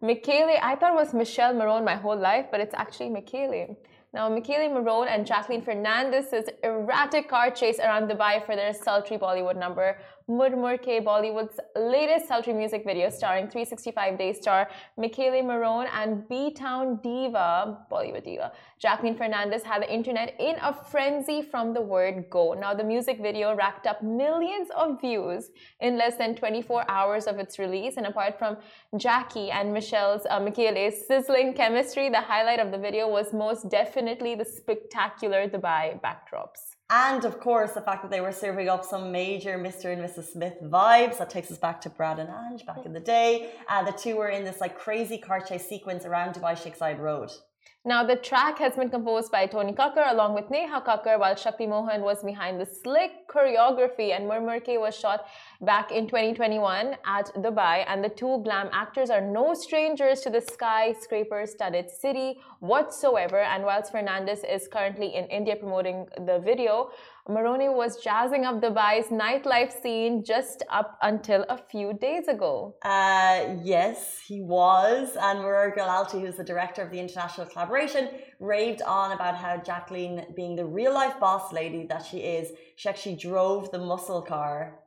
Michele. 0.00 0.56
I 0.62 0.76
thought 0.76 0.92
it 0.92 0.96
was 0.96 1.14
Michelle 1.14 1.54
Morrone 1.54 1.84
my 1.84 1.96
whole 1.96 2.16
life, 2.16 2.46
but 2.50 2.60
it's 2.60 2.74
actually 2.74 3.10
Michele. 3.10 3.76
Now, 4.12 4.28
Michele 4.28 4.70
Morrone 4.70 5.08
and 5.08 5.26
Jacqueline 5.26 5.62
Fernandez's 5.62 6.48
erratic 6.62 7.28
car 7.28 7.50
chase 7.50 7.78
around 7.78 8.08
Dubai 8.10 8.44
for 8.44 8.56
their 8.56 8.72
sultry 8.72 9.18
Bollywood 9.18 9.58
number, 9.58 9.98
Mud 10.28 10.58
Mud 10.58 10.82
Ke, 10.82 10.98
Bollywood's 11.06 11.60
latest 11.76 12.26
sultry 12.26 12.52
music 12.52 12.84
video 12.84 13.10
starring 13.10 13.46
365 13.48 14.18
Day 14.18 14.32
star 14.32 14.68
Michele 14.98 15.40
Morrone 15.40 15.86
and 15.94 16.28
B-Town 16.28 16.98
diva, 17.00 17.78
Bollywood 17.88 18.24
diva, 18.24 18.50
Jacqueline 18.80 19.16
Fernandez 19.16 19.62
had 19.62 19.82
the 19.82 19.92
internet 19.92 20.34
in 20.40 20.56
a 20.60 20.74
frenzy 20.74 21.42
from 21.42 21.72
the 21.72 21.80
word 21.80 22.28
go. 22.28 22.54
Now, 22.54 22.74
the 22.74 22.82
music 22.82 23.20
video 23.22 23.54
racked 23.54 23.86
up 23.86 24.02
millions 24.02 24.68
of 24.76 25.00
views 25.00 25.50
in 25.80 25.96
less 25.96 26.16
than 26.16 26.34
24 26.34 26.90
hours 26.90 27.28
of 27.28 27.38
its 27.38 27.60
release. 27.60 27.96
And 27.96 28.06
apart 28.06 28.36
from 28.36 28.56
Jackie 28.96 29.52
and 29.52 29.72
Michelle's, 29.72 30.26
uh, 30.28 30.40
Michele's 30.40 31.06
sizzling 31.06 31.54
chemistry, 31.54 32.08
the 32.08 32.20
highlight 32.20 32.58
of 32.58 32.72
the 32.72 32.78
video 32.78 33.08
was 33.08 33.32
most 33.32 33.68
definitely 33.70 34.34
the 34.34 34.44
spectacular 34.44 35.48
Dubai 35.48 36.00
backdrops. 36.02 36.75
And 36.88 37.24
of 37.24 37.40
course, 37.40 37.72
the 37.72 37.80
fact 37.80 38.02
that 38.02 38.12
they 38.12 38.20
were 38.20 38.30
serving 38.30 38.68
up 38.68 38.84
some 38.84 39.10
major 39.10 39.58
Mr. 39.58 39.92
and 39.92 40.00
Mrs. 40.00 40.32
Smith 40.32 40.54
vibes 40.62 41.18
that 41.18 41.30
takes 41.30 41.50
us 41.50 41.58
back 41.58 41.80
to 41.80 41.90
Brad 41.90 42.20
and 42.20 42.30
Ange 42.30 42.64
back 42.64 42.86
in 42.86 42.92
the 42.92 43.00
day. 43.00 43.50
Uh, 43.68 43.82
the 43.82 43.90
two 43.90 44.16
were 44.16 44.28
in 44.28 44.44
this 44.44 44.60
like 44.60 44.78
crazy 44.78 45.18
car 45.18 45.40
chase 45.40 45.68
sequence 45.68 46.04
around 46.04 46.34
Dubai 46.34 46.54
Zayed 46.54 47.00
Road. 47.00 47.30
Now, 47.84 48.02
the 48.04 48.16
track 48.16 48.58
has 48.58 48.74
been 48.74 48.90
composed 48.90 49.30
by 49.30 49.46
Tony 49.46 49.72
Kakkar 49.72 50.10
along 50.10 50.34
with 50.34 50.50
Neha 50.50 50.80
Kakkar, 50.80 51.20
while 51.20 51.36
Shakti 51.36 51.68
Mohan 51.68 52.02
was 52.02 52.20
behind 52.24 52.60
the 52.60 52.66
slick 52.66 53.12
choreography. 53.28 54.10
And 54.10 54.26
Mud 54.26 54.42
Mud 54.42 54.64
Ke 54.64 54.74
was 54.76 54.98
shot 54.98 55.26
back 55.60 55.92
in 55.92 56.08
2021 56.08 56.96
at 57.06 57.26
Dubai. 57.36 57.84
And 57.86 58.02
the 58.02 58.08
two 58.08 58.42
glam 58.42 58.70
actors 58.72 59.08
are 59.08 59.20
no 59.20 59.54
strangers 59.54 60.20
to 60.22 60.30
the 60.30 60.40
skyscraper 60.40 61.46
studded 61.46 61.88
city 61.88 62.40
whatsoever. 62.58 63.38
And 63.38 63.62
whilst 63.62 63.92
Fernandez 63.92 64.42
is 64.42 64.66
currently 64.66 65.14
in 65.14 65.26
India 65.26 65.54
promoting 65.54 66.06
the 66.26 66.40
video, 66.40 66.90
Morrone 67.28 67.74
was 67.74 68.00
jazzing 68.04 68.44
up 68.44 68.60
Dubai's 68.60 69.08
nightlife 69.08 69.82
scene 69.82 70.22
just 70.22 70.62
up 70.70 70.96
until 71.02 71.44
a 71.48 71.58
few 71.58 71.92
days 71.92 72.28
ago. 72.28 72.76
Uh, 72.84 73.56
yes, 73.64 74.20
he 74.24 74.40
was. 74.42 75.16
And 75.20 75.40
Murur 75.40 75.76
Galalti, 75.76 76.20
who's 76.20 76.36
the 76.36 76.44
director 76.44 76.82
of 76.82 76.92
the 76.92 77.00
international 77.00 77.48
collaboration, 77.48 78.10
raved 78.38 78.80
on 78.82 79.10
about 79.10 79.34
how 79.34 79.56
Jacqueline, 79.56 80.26
being 80.36 80.54
the 80.54 80.64
real 80.64 80.94
life 80.94 81.18
boss 81.18 81.52
lady 81.52 81.84
that 81.88 82.06
she 82.06 82.18
is, 82.18 82.52
she 82.76 82.88
actually 82.88 83.16
drove 83.16 83.72
the 83.72 83.78
muscle 83.78 84.22
car 84.22 84.78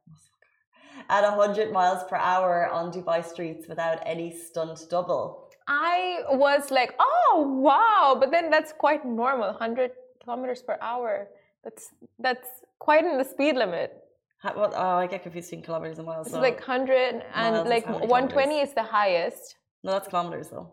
at 1.10 1.24
100 1.24 1.74
miles 1.74 2.04
per 2.10 2.16
hour 2.16 2.70
on 2.70 2.94
Dubai 2.94 3.26
streets 3.26 3.68
without 3.68 4.00
any 4.06 4.32
stunt 4.32 4.80
double. 4.90 5.50
I 5.68 6.22
was 6.30 6.72
like, 6.72 6.96
oh 7.00 7.60
wow, 7.62 8.16
but 8.18 8.32
then 8.32 8.50
that's 8.50 8.72
quite 8.72 9.06
normal, 9.06 9.50
100 9.50 9.92
kilometers 10.24 10.62
per 10.62 10.78
hour. 10.82 11.28
That's 11.70 11.90
that's 12.18 12.50
quite 12.80 13.06
in 13.06 13.18
the 13.18 13.24
speed 13.24 13.56
limit. 13.56 13.94
How, 14.42 14.54
what, 14.58 14.72
oh, 14.74 14.98
I 15.04 15.08
get 15.08 15.22
confused 15.22 15.50
between 15.50 15.64
kilometers 15.66 15.98
and 16.00 16.08
miles. 16.08 16.28
It's 16.28 16.36
so- 16.36 16.42
like 16.42 16.60
100 16.60 17.24
and 17.36 17.56
Miles 17.56 17.68
like 17.68 17.86
120 17.88 18.60
is 18.60 18.74
the 18.74 18.84
highest. 18.84 19.56
No, 19.84 19.92
that's 19.92 20.08
kilometers 20.08 20.50
though. 20.50 20.68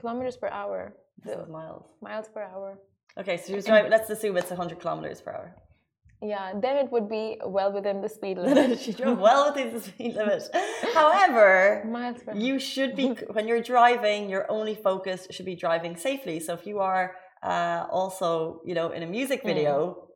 Kilometers 0.00 0.36
per 0.36 0.48
hour. 0.48 0.94
This 1.22 1.36
is 1.36 1.48
miles. 1.48 1.84
miles 2.00 2.28
per 2.34 2.42
hour. 2.42 2.78
Okay, 3.18 3.36
so 3.36 3.54
was 3.54 3.66
driving. 3.66 3.90
Let's 3.90 4.08
assume 4.08 4.36
it's 4.38 4.50
100 4.50 4.80
kilometers 4.80 5.20
per 5.20 5.32
hour. 5.32 5.54
Yeah, 6.22 6.52
then 6.64 6.76
it 6.76 6.90
would 6.92 7.08
be 7.08 7.38
well 7.44 7.72
within 7.72 8.00
the 8.00 8.08
speed 8.08 8.38
limit. 8.44 8.80
she 8.80 8.92
drove 8.92 9.18
well 9.18 9.42
within 9.48 9.72
the 9.74 9.80
speed 9.80 10.14
limit. 10.14 10.42
However, 10.94 11.84
miles 11.86 12.22
per 12.22 12.34
you 12.34 12.58
should 12.58 12.96
be 12.96 13.08
when 13.34 13.46
you're 13.48 13.62
driving. 13.62 14.30
Your 14.30 14.50
only 14.50 14.74
focus 14.74 15.26
should 15.30 15.46
be 15.46 15.56
driving 15.56 15.96
safely. 15.96 16.40
So 16.40 16.54
if 16.54 16.66
you 16.66 16.78
are 16.80 17.16
uh, 17.42 17.86
also, 17.90 18.60
you 18.64 18.74
know, 18.74 18.90
in 18.90 19.02
a 19.02 19.06
music 19.06 19.42
video, 19.44 20.08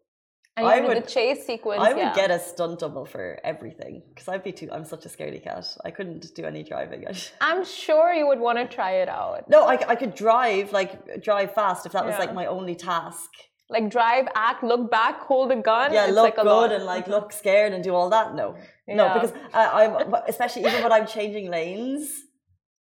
And 0.56 0.66
you 0.66 0.73
I 0.73 0.80
would- 0.80 0.96
the 0.96 1.06
chase 1.06 1.44
sequence. 1.44 1.80
I 1.82 1.92
would 1.92 1.99
yeah. 1.99 2.14
get 2.14 2.30
a 2.30 2.38
stunt 2.38 2.78
double 2.78 3.04
for 3.04 3.40
everything 3.42 4.02
because 4.08 4.28
I'd 4.28 4.44
be 4.44 4.52
too. 4.52 4.68
I'm 4.70 4.84
such 4.84 5.04
a 5.04 5.08
scaredy 5.08 5.42
cat. 5.42 5.66
I 5.84 5.90
couldn't 5.90 6.32
do 6.34 6.44
any 6.44 6.62
driving. 6.62 7.04
I'm 7.40 7.64
sure 7.64 8.12
you 8.12 8.26
would 8.28 8.38
want 8.38 8.58
to 8.58 8.66
try 8.66 8.92
it 9.02 9.08
out. 9.08 9.49
no, 9.49 9.64
I, 9.66 9.75
I 9.88 9.96
could 9.96 10.14
drive 10.14 10.73
like 10.73 11.23
drive 11.23 11.54
fast 11.54 11.87
if 11.87 11.92
that 11.92 12.04
was 12.06 12.18
like 12.18 12.32
my 12.34 12.46
only 12.46 12.76
task. 12.76 13.30
Like 13.70 13.88
drive, 13.88 14.28
act, 14.34 14.62
look 14.62 14.90
back, 14.90 15.20
hold 15.23 15.50
a 15.50 15.56
gun. 15.56 15.92
yeah, 15.92 16.04
it's 16.04 16.14
look 16.14 16.25
like 16.25 16.38
a 16.38 16.42
good 16.42 16.70
and 16.70 16.84
like 16.84 17.08
look 17.08 17.32
scared 17.32 17.73
and 17.73 17.82
do 17.82 17.94
all 17.94 18.11
that. 18.11 18.34
No, 18.34 18.56
no, 18.87 19.12
because 19.14 19.32
uh, 19.54 19.70
I'm 19.73 20.14
especially 20.28 20.66
even 20.66 20.82
when 20.82 20.92
I'm 20.92 21.06
changing 21.06 21.50
lanes. 21.50 22.23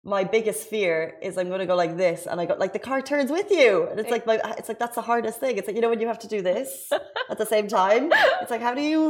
My 0.06 0.22
biggest 0.22 0.68
fear 0.68 1.14
is 1.22 1.38
I'm 1.38 1.48
going 1.48 1.60
to 1.60 1.66
go 1.66 1.74
like 1.74 1.96
this, 1.96 2.26
and 2.26 2.38
I 2.40 2.44
go 2.44 2.54
like 2.58 2.74
the 2.74 2.78
car 2.78 3.00
turns 3.00 3.30
with 3.30 3.50
you, 3.50 3.88
and 3.88 3.98
it's 3.98 4.10
like 4.10 4.26
my, 4.26 4.38
it's 4.58 4.68
like 4.68 4.78
that's 4.78 4.96
the 4.96 5.02
hardest 5.02 5.40
thing. 5.40 5.56
It's 5.56 5.66
like 5.66 5.76
you 5.76 5.80
know 5.82 5.88
when 5.88 6.00
you 6.00 6.06
have 6.08 6.18
to 6.20 6.28
do 6.28 6.42
this 6.42 6.90
at 7.30 7.38
the 7.38 7.46
same 7.46 7.68
time. 7.68 8.10
It's 8.42 8.50
like 8.50 8.60
how 8.60 8.74
do 8.74 8.82
you? 8.82 9.00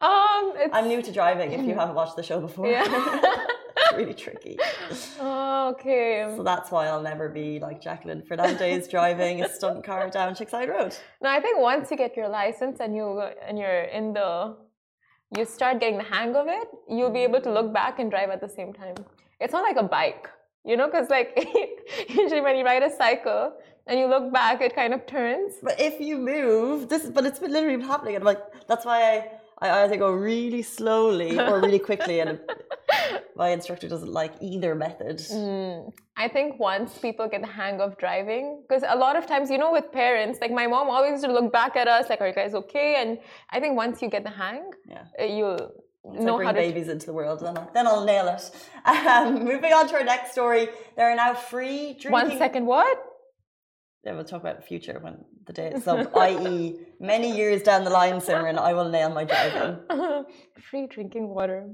Um, 0.00 0.52
it's, 0.56 0.74
I'm 0.74 0.88
new 0.88 1.00
to 1.02 1.10
driving. 1.10 1.52
If 1.52 1.62
you 1.66 1.74
haven't 1.82 1.94
watched 1.94 2.16
the 2.16 2.22
show 2.22 2.38
before, 2.38 2.68
Yeah. 2.68 2.84
it's 3.76 3.96
really 3.96 4.14
tricky. 4.14 4.58
Oh, 5.20 5.70
okay. 5.70 6.32
So 6.36 6.42
that's 6.42 6.70
why 6.70 6.86
I'll 6.88 7.02
never 7.02 7.28
be 7.30 7.58
like 7.58 7.80
Jacqueline 7.80 8.22
Fernandez 8.28 8.86
driving 8.88 9.42
a 9.42 9.48
stunt 9.48 9.84
car 9.84 10.10
down 10.10 10.34
Sheikh 10.34 10.50
Zayed 10.50 10.68
Road. 10.68 10.94
No, 11.22 11.30
I 11.30 11.40
think 11.40 11.58
once 11.60 11.90
you 11.90 11.96
get 11.96 12.14
your 12.16 12.28
license 12.28 12.78
and 12.80 12.94
you 12.94 13.20
and 13.46 13.58
you're 13.58 13.82
in 13.98 14.12
the, 14.12 14.54
you 15.36 15.44
start 15.46 15.80
getting 15.80 15.96
the 15.98 16.04
hang 16.04 16.36
of 16.36 16.46
it, 16.46 16.68
you'll 16.88 17.10
be 17.20 17.24
able 17.24 17.40
to 17.40 17.50
look 17.52 17.72
back 17.72 17.98
and 17.98 18.10
drive 18.10 18.28
at 18.30 18.40
the 18.40 18.48
same 18.48 18.72
time. 18.74 18.94
It's 19.40 19.52
not 19.52 19.62
like 19.62 19.76
a 19.76 19.82
bike, 19.84 20.28
you 20.64 20.76
know, 20.76 20.86
because 20.86 21.08
like 21.10 21.30
usually 22.08 22.40
when 22.40 22.56
you 22.56 22.64
ride 22.64 22.82
a 22.82 22.90
cycle 22.96 23.52
and 23.86 23.98
you 23.98 24.06
look 24.06 24.32
back, 24.32 24.60
it 24.60 24.74
kind 24.74 24.92
of 24.92 25.06
turns. 25.06 25.54
But 25.62 25.80
if 25.80 26.00
you 26.00 26.18
move, 26.18 26.88
this 26.88 27.06
but 27.08 27.24
it's 27.24 27.38
been 27.38 27.52
literally 27.52 27.82
happening, 27.82 28.14
and 28.16 28.22
I'm 28.22 28.26
like, 28.26 28.42
that's 28.66 28.84
why 28.84 28.98
I 29.12 29.30
I 29.60 29.82
either 29.84 29.96
go 29.96 30.10
really 30.12 30.62
slowly 30.62 31.38
or 31.38 31.60
really 31.60 31.80
quickly, 31.80 32.20
and 32.20 32.38
my 33.36 33.48
instructor 33.50 33.88
doesn't 33.88 34.12
like 34.12 34.32
either 34.40 34.74
method. 34.74 35.18
Mm. 35.18 35.92
I 36.16 36.28
think 36.28 36.58
once 36.60 36.98
people 36.98 37.28
get 37.28 37.40
the 37.40 37.48
hang 37.48 37.80
of 37.80 37.96
driving, 37.98 38.62
because 38.62 38.82
a 38.86 38.96
lot 38.96 39.16
of 39.16 39.26
times, 39.26 39.50
you 39.50 39.58
know, 39.58 39.72
with 39.72 39.90
parents, 39.92 40.38
like 40.40 40.52
my 40.52 40.66
mom 40.66 40.88
always 40.90 41.12
used 41.12 41.24
to 41.24 41.32
look 41.32 41.52
back 41.52 41.76
at 41.76 41.88
us, 41.88 42.08
like, 42.08 42.20
"Are 42.20 42.28
you 42.28 42.34
guys 42.34 42.54
okay?" 42.54 42.96
And 43.02 43.18
I 43.50 43.58
think 43.60 43.76
once 43.76 44.00
you 44.02 44.08
get 44.08 44.22
the 44.24 44.30
hang, 44.30 44.70
Yeah. 44.86 45.04
uh, 45.20 45.68
Once 46.08 46.30
I 46.30 46.36
bring 46.36 46.54
babies 46.54 46.88
into 46.88 47.06
the 47.06 47.12
world, 47.12 47.40
then 47.40 47.56
I'll, 47.56 47.70
then 47.74 47.86
I'll 47.86 48.04
nail 48.04 48.28
it. 48.28 48.50
Um, 48.88 49.44
moving 49.44 49.72
on 49.72 49.86
to 49.88 49.94
our 49.96 50.04
next 50.04 50.32
story, 50.32 50.68
there 50.96 51.10
are 51.10 51.14
now 51.14 51.34
free 51.34 51.92
drinking. 51.92 52.12
One 52.12 52.38
second, 52.38 52.64
what? 52.64 52.98
Yeah, 54.04 54.14
we'll 54.14 54.24
talk 54.24 54.40
about 54.40 54.56
the 54.56 54.62
future 54.62 54.98
when 55.00 55.24
the 55.44 55.52
day 55.52 55.72
is 55.72 55.86
up, 55.86 56.16
i.e., 56.16 56.78
many 57.00 57.36
years 57.36 57.62
down 57.62 57.84
the 57.84 57.90
line, 57.90 58.14
Simran, 58.14 58.56
I 58.58 58.72
will 58.72 58.88
nail 58.88 59.10
my 59.10 59.24
driving. 59.24 59.78
free 60.70 60.86
drinking 60.86 61.28
water. 61.28 61.68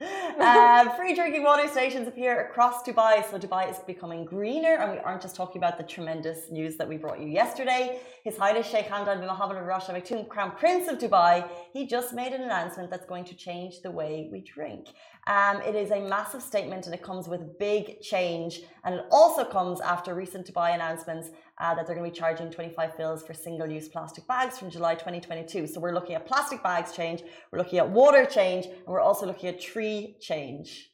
Uh, 0.00 0.88
free 0.96 1.14
drinking 1.14 1.44
water 1.44 1.68
stations 1.68 2.08
appear 2.08 2.46
across 2.46 2.82
Dubai. 2.82 3.28
So 3.30 3.38
Dubai 3.38 3.70
is 3.70 3.78
becoming 3.78 4.24
greener, 4.24 4.74
and 4.80 4.92
we 4.92 4.98
aren't 4.98 5.22
just 5.22 5.36
talking 5.36 5.58
about 5.58 5.78
the 5.78 5.84
tremendous 5.84 6.50
news 6.50 6.76
that 6.76 6.88
we 6.88 6.96
brought 6.96 7.20
you 7.20 7.28
yesterday. 7.28 8.00
His 8.24 8.36
Highness 8.36 8.66
Sheikh 8.66 8.86
Hamdan 8.86 9.18
bin 9.18 9.26
Mohammed 9.26 9.56
bin 9.56 9.64
Rashid 9.64 9.94
Al 9.94 10.00
Maktoum, 10.00 10.28
Crown 10.28 10.52
Prince 10.56 10.88
of 10.88 10.98
Dubai, 10.98 11.46
he 11.72 11.86
just 11.86 12.12
made 12.12 12.32
an 12.32 12.42
announcement 12.42 12.90
that's 12.90 13.06
going 13.06 13.24
to 13.24 13.34
change 13.34 13.82
the 13.82 13.90
way 13.90 14.28
we 14.32 14.40
drink. 14.40 14.88
Um, 15.26 15.62
it 15.62 15.74
is 15.74 15.90
a 15.90 16.00
massive 16.00 16.42
statement 16.42 16.86
and 16.86 16.94
it 16.94 17.02
comes 17.02 17.28
with 17.28 17.58
big 17.58 18.00
change. 18.00 18.60
And 18.84 18.96
it 18.96 19.04
also 19.10 19.44
comes 19.44 19.80
after 19.80 20.14
recent 20.14 20.52
Dubai 20.52 20.74
announcements 20.74 21.30
uh, 21.60 21.74
that 21.74 21.86
they're 21.86 21.94
going 21.94 22.10
to 22.10 22.12
be 22.12 22.18
charging 22.18 22.50
25 22.50 22.96
fils 22.96 23.22
for 23.22 23.32
single 23.32 23.68
use 23.68 23.88
plastic 23.88 24.26
bags 24.26 24.58
from 24.58 24.70
July 24.70 24.94
2022. 24.94 25.66
So 25.66 25.80
we're 25.80 25.94
looking 25.94 26.16
at 26.16 26.26
plastic 26.26 26.62
bags 26.62 26.92
change, 26.92 27.22
we're 27.52 27.58
looking 27.58 27.78
at 27.78 27.88
water 27.88 28.24
change, 28.24 28.66
and 28.66 28.86
we're 28.86 29.00
also 29.00 29.26
looking 29.26 29.48
at 29.48 29.60
tree 29.60 30.16
change. 30.20 30.90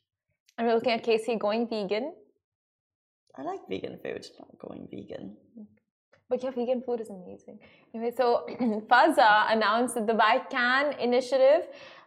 And 0.59 0.67
we're 0.67 0.75
looking 0.75 0.93
at 0.93 1.03
Casey 1.03 1.37
going 1.37 1.69
vegan. 1.69 2.13
I 3.37 3.43
like 3.43 3.61
vegan 3.69 3.99
food, 4.03 4.27
not 4.39 4.59
going 4.59 4.89
vegan. 4.91 5.37
But 6.29 6.45
yeah, 6.45 6.51
vegan 6.51 6.83
food 6.83 7.01
is 7.01 7.11
amazing. 7.11 7.59
Anyway, 7.95 8.13
so 8.17 8.47
Fazza 8.91 9.51
announced 9.53 9.95
the 9.95 10.03
Dubai 10.03 10.49
Can 10.51 10.93
initiative 11.01 11.63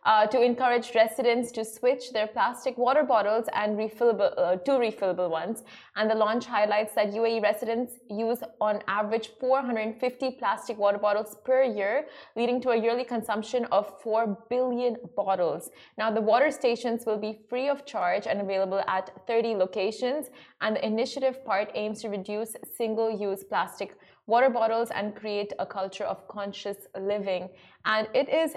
uh, 0.06 0.28
to 0.28 0.42
encourage 0.42 0.94
residents 0.96 1.52
to 1.52 1.64
switch 1.64 2.12
their 2.12 2.28
plastic 2.28 2.78
water 2.78 3.04
bottles 3.04 3.46
and 3.54 3.78
refillable 3.78 4.34
uh, 4.38 4.56
to 4.58 4.72
refillable 4.72 5.30
ones. 5.30 5.64
And 5.96 6.10
the 6.10 6.16
launch 6.16 6.46
highlights 6.46 6.94
that 6.96 7.12
UAE 7.12 7.42
residents 7.42 7.94
use 8.10 8.40
on 8.60 8.82
average 8.88 9.32
450 9.40 10.32
plastic 10.32 10.78
water 10.78 10.98
bottles 10.98 11.38
per 11.46 11.64
year, 11.64 12.08
leading 12.36 12.62
to 12.62 12.72
a 12.72 12.76
yearly 12.76 13.04
consumption 13.04 13.66
of 13.66 14.02
4 14.02 14.46
billion 14.50 14.98
bottles. 15.16 15.70
Now, 15.98 16.12
the 16.12 16.22
water 16.22 16.52
stations 16.52 17.06
will 17.06 17.18
be 17.18 17.40
free 17.50 17.70
of 17.70 17.86
charge 17.86 18.28
and 18.28 18.42
available 18.42 18.82
at 18.88 19.12
30 19.28 19.56
locations. 19.56 20.28
And 20.62 20.76
the 20.76 20.86
initiative 20.86 21.46
part 21.46 21.72
aims 21.76 22.02
to 22.02 22.10
reduce 22.10 22.56
single-use 22.78 23.44
plastic 23.44 23.96
water 24.26 24.50
bottles 24.50 24.90
and 24.92 25.16
create 25.16 25.52
a 25.60 25.66
culture 25.66 26.06
of 26.06 26.28
conscious 26.28 26.78
living. 26.98 27.50
And 27.86 28.08
it 28.14 28.30
is 28.30 28.56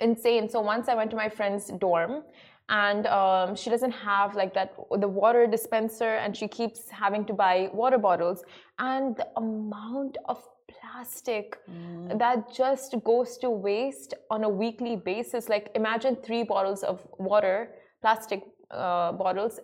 insane. 0.00 0.48
So 0.48 0.60
once 0.60 0.88
I 0.88 0.94
went 0.94 1.10
to 1.10 1.16
my 1.16 1.28
friend's 1.28 1.66
dorm 1.68 2.22
and 2.68 3.06
um, 3.06 3.54
she 3.54 3.70
doesn't 3.70 3.90
have 3.90 4.34
like 4.34 4.54
that 4.54 4.74
the 4.98 5.08
water 5.08 5.46
dispenser 5.46 6.16
and 6.16 6.36
she 6.36 6.48
keeps 6.48 6.88
having 6.90 7.24
to 7.26 7.32
buy 7.32 7.68
water 7.72 7.98
bottles 7.98 8.44
and 8.78 9.16
the 9.16 9.28
amount 9.36 10.16
of 10.26 10.42
plastic 10.68 11.58
mm. 11.70 12.18
that 12.18 12.52
just 12.52 12.94
goes 13.04 13.36
to 13.36 13.50
waste 13.50 14.14
on 14.30 14.44
a 14.44 14.48
weekly 14.48 14.96
basis 14.96 15.48
like 15.48 15.70
imagine 15.74 16.16
three 16.24 16.42
bottles 16.42 16.82
of 16.82 17.00
water 17.18 17.70
plastic 18.00 18.42
uh, 18.70 19.12
bottles 19.12 19.60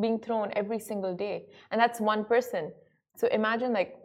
being 0.00 0.18
thrown 0.18 0.50
every 0.56 0.78
single 0.78 1.14
day 1.14 1.46
and 1.72 1.80
that's 1.80 2.00
one 2.00 2.24
person 2.24 2.72
so 3.16 3.26
imagine 3.28 3.72
like 3.72 3.98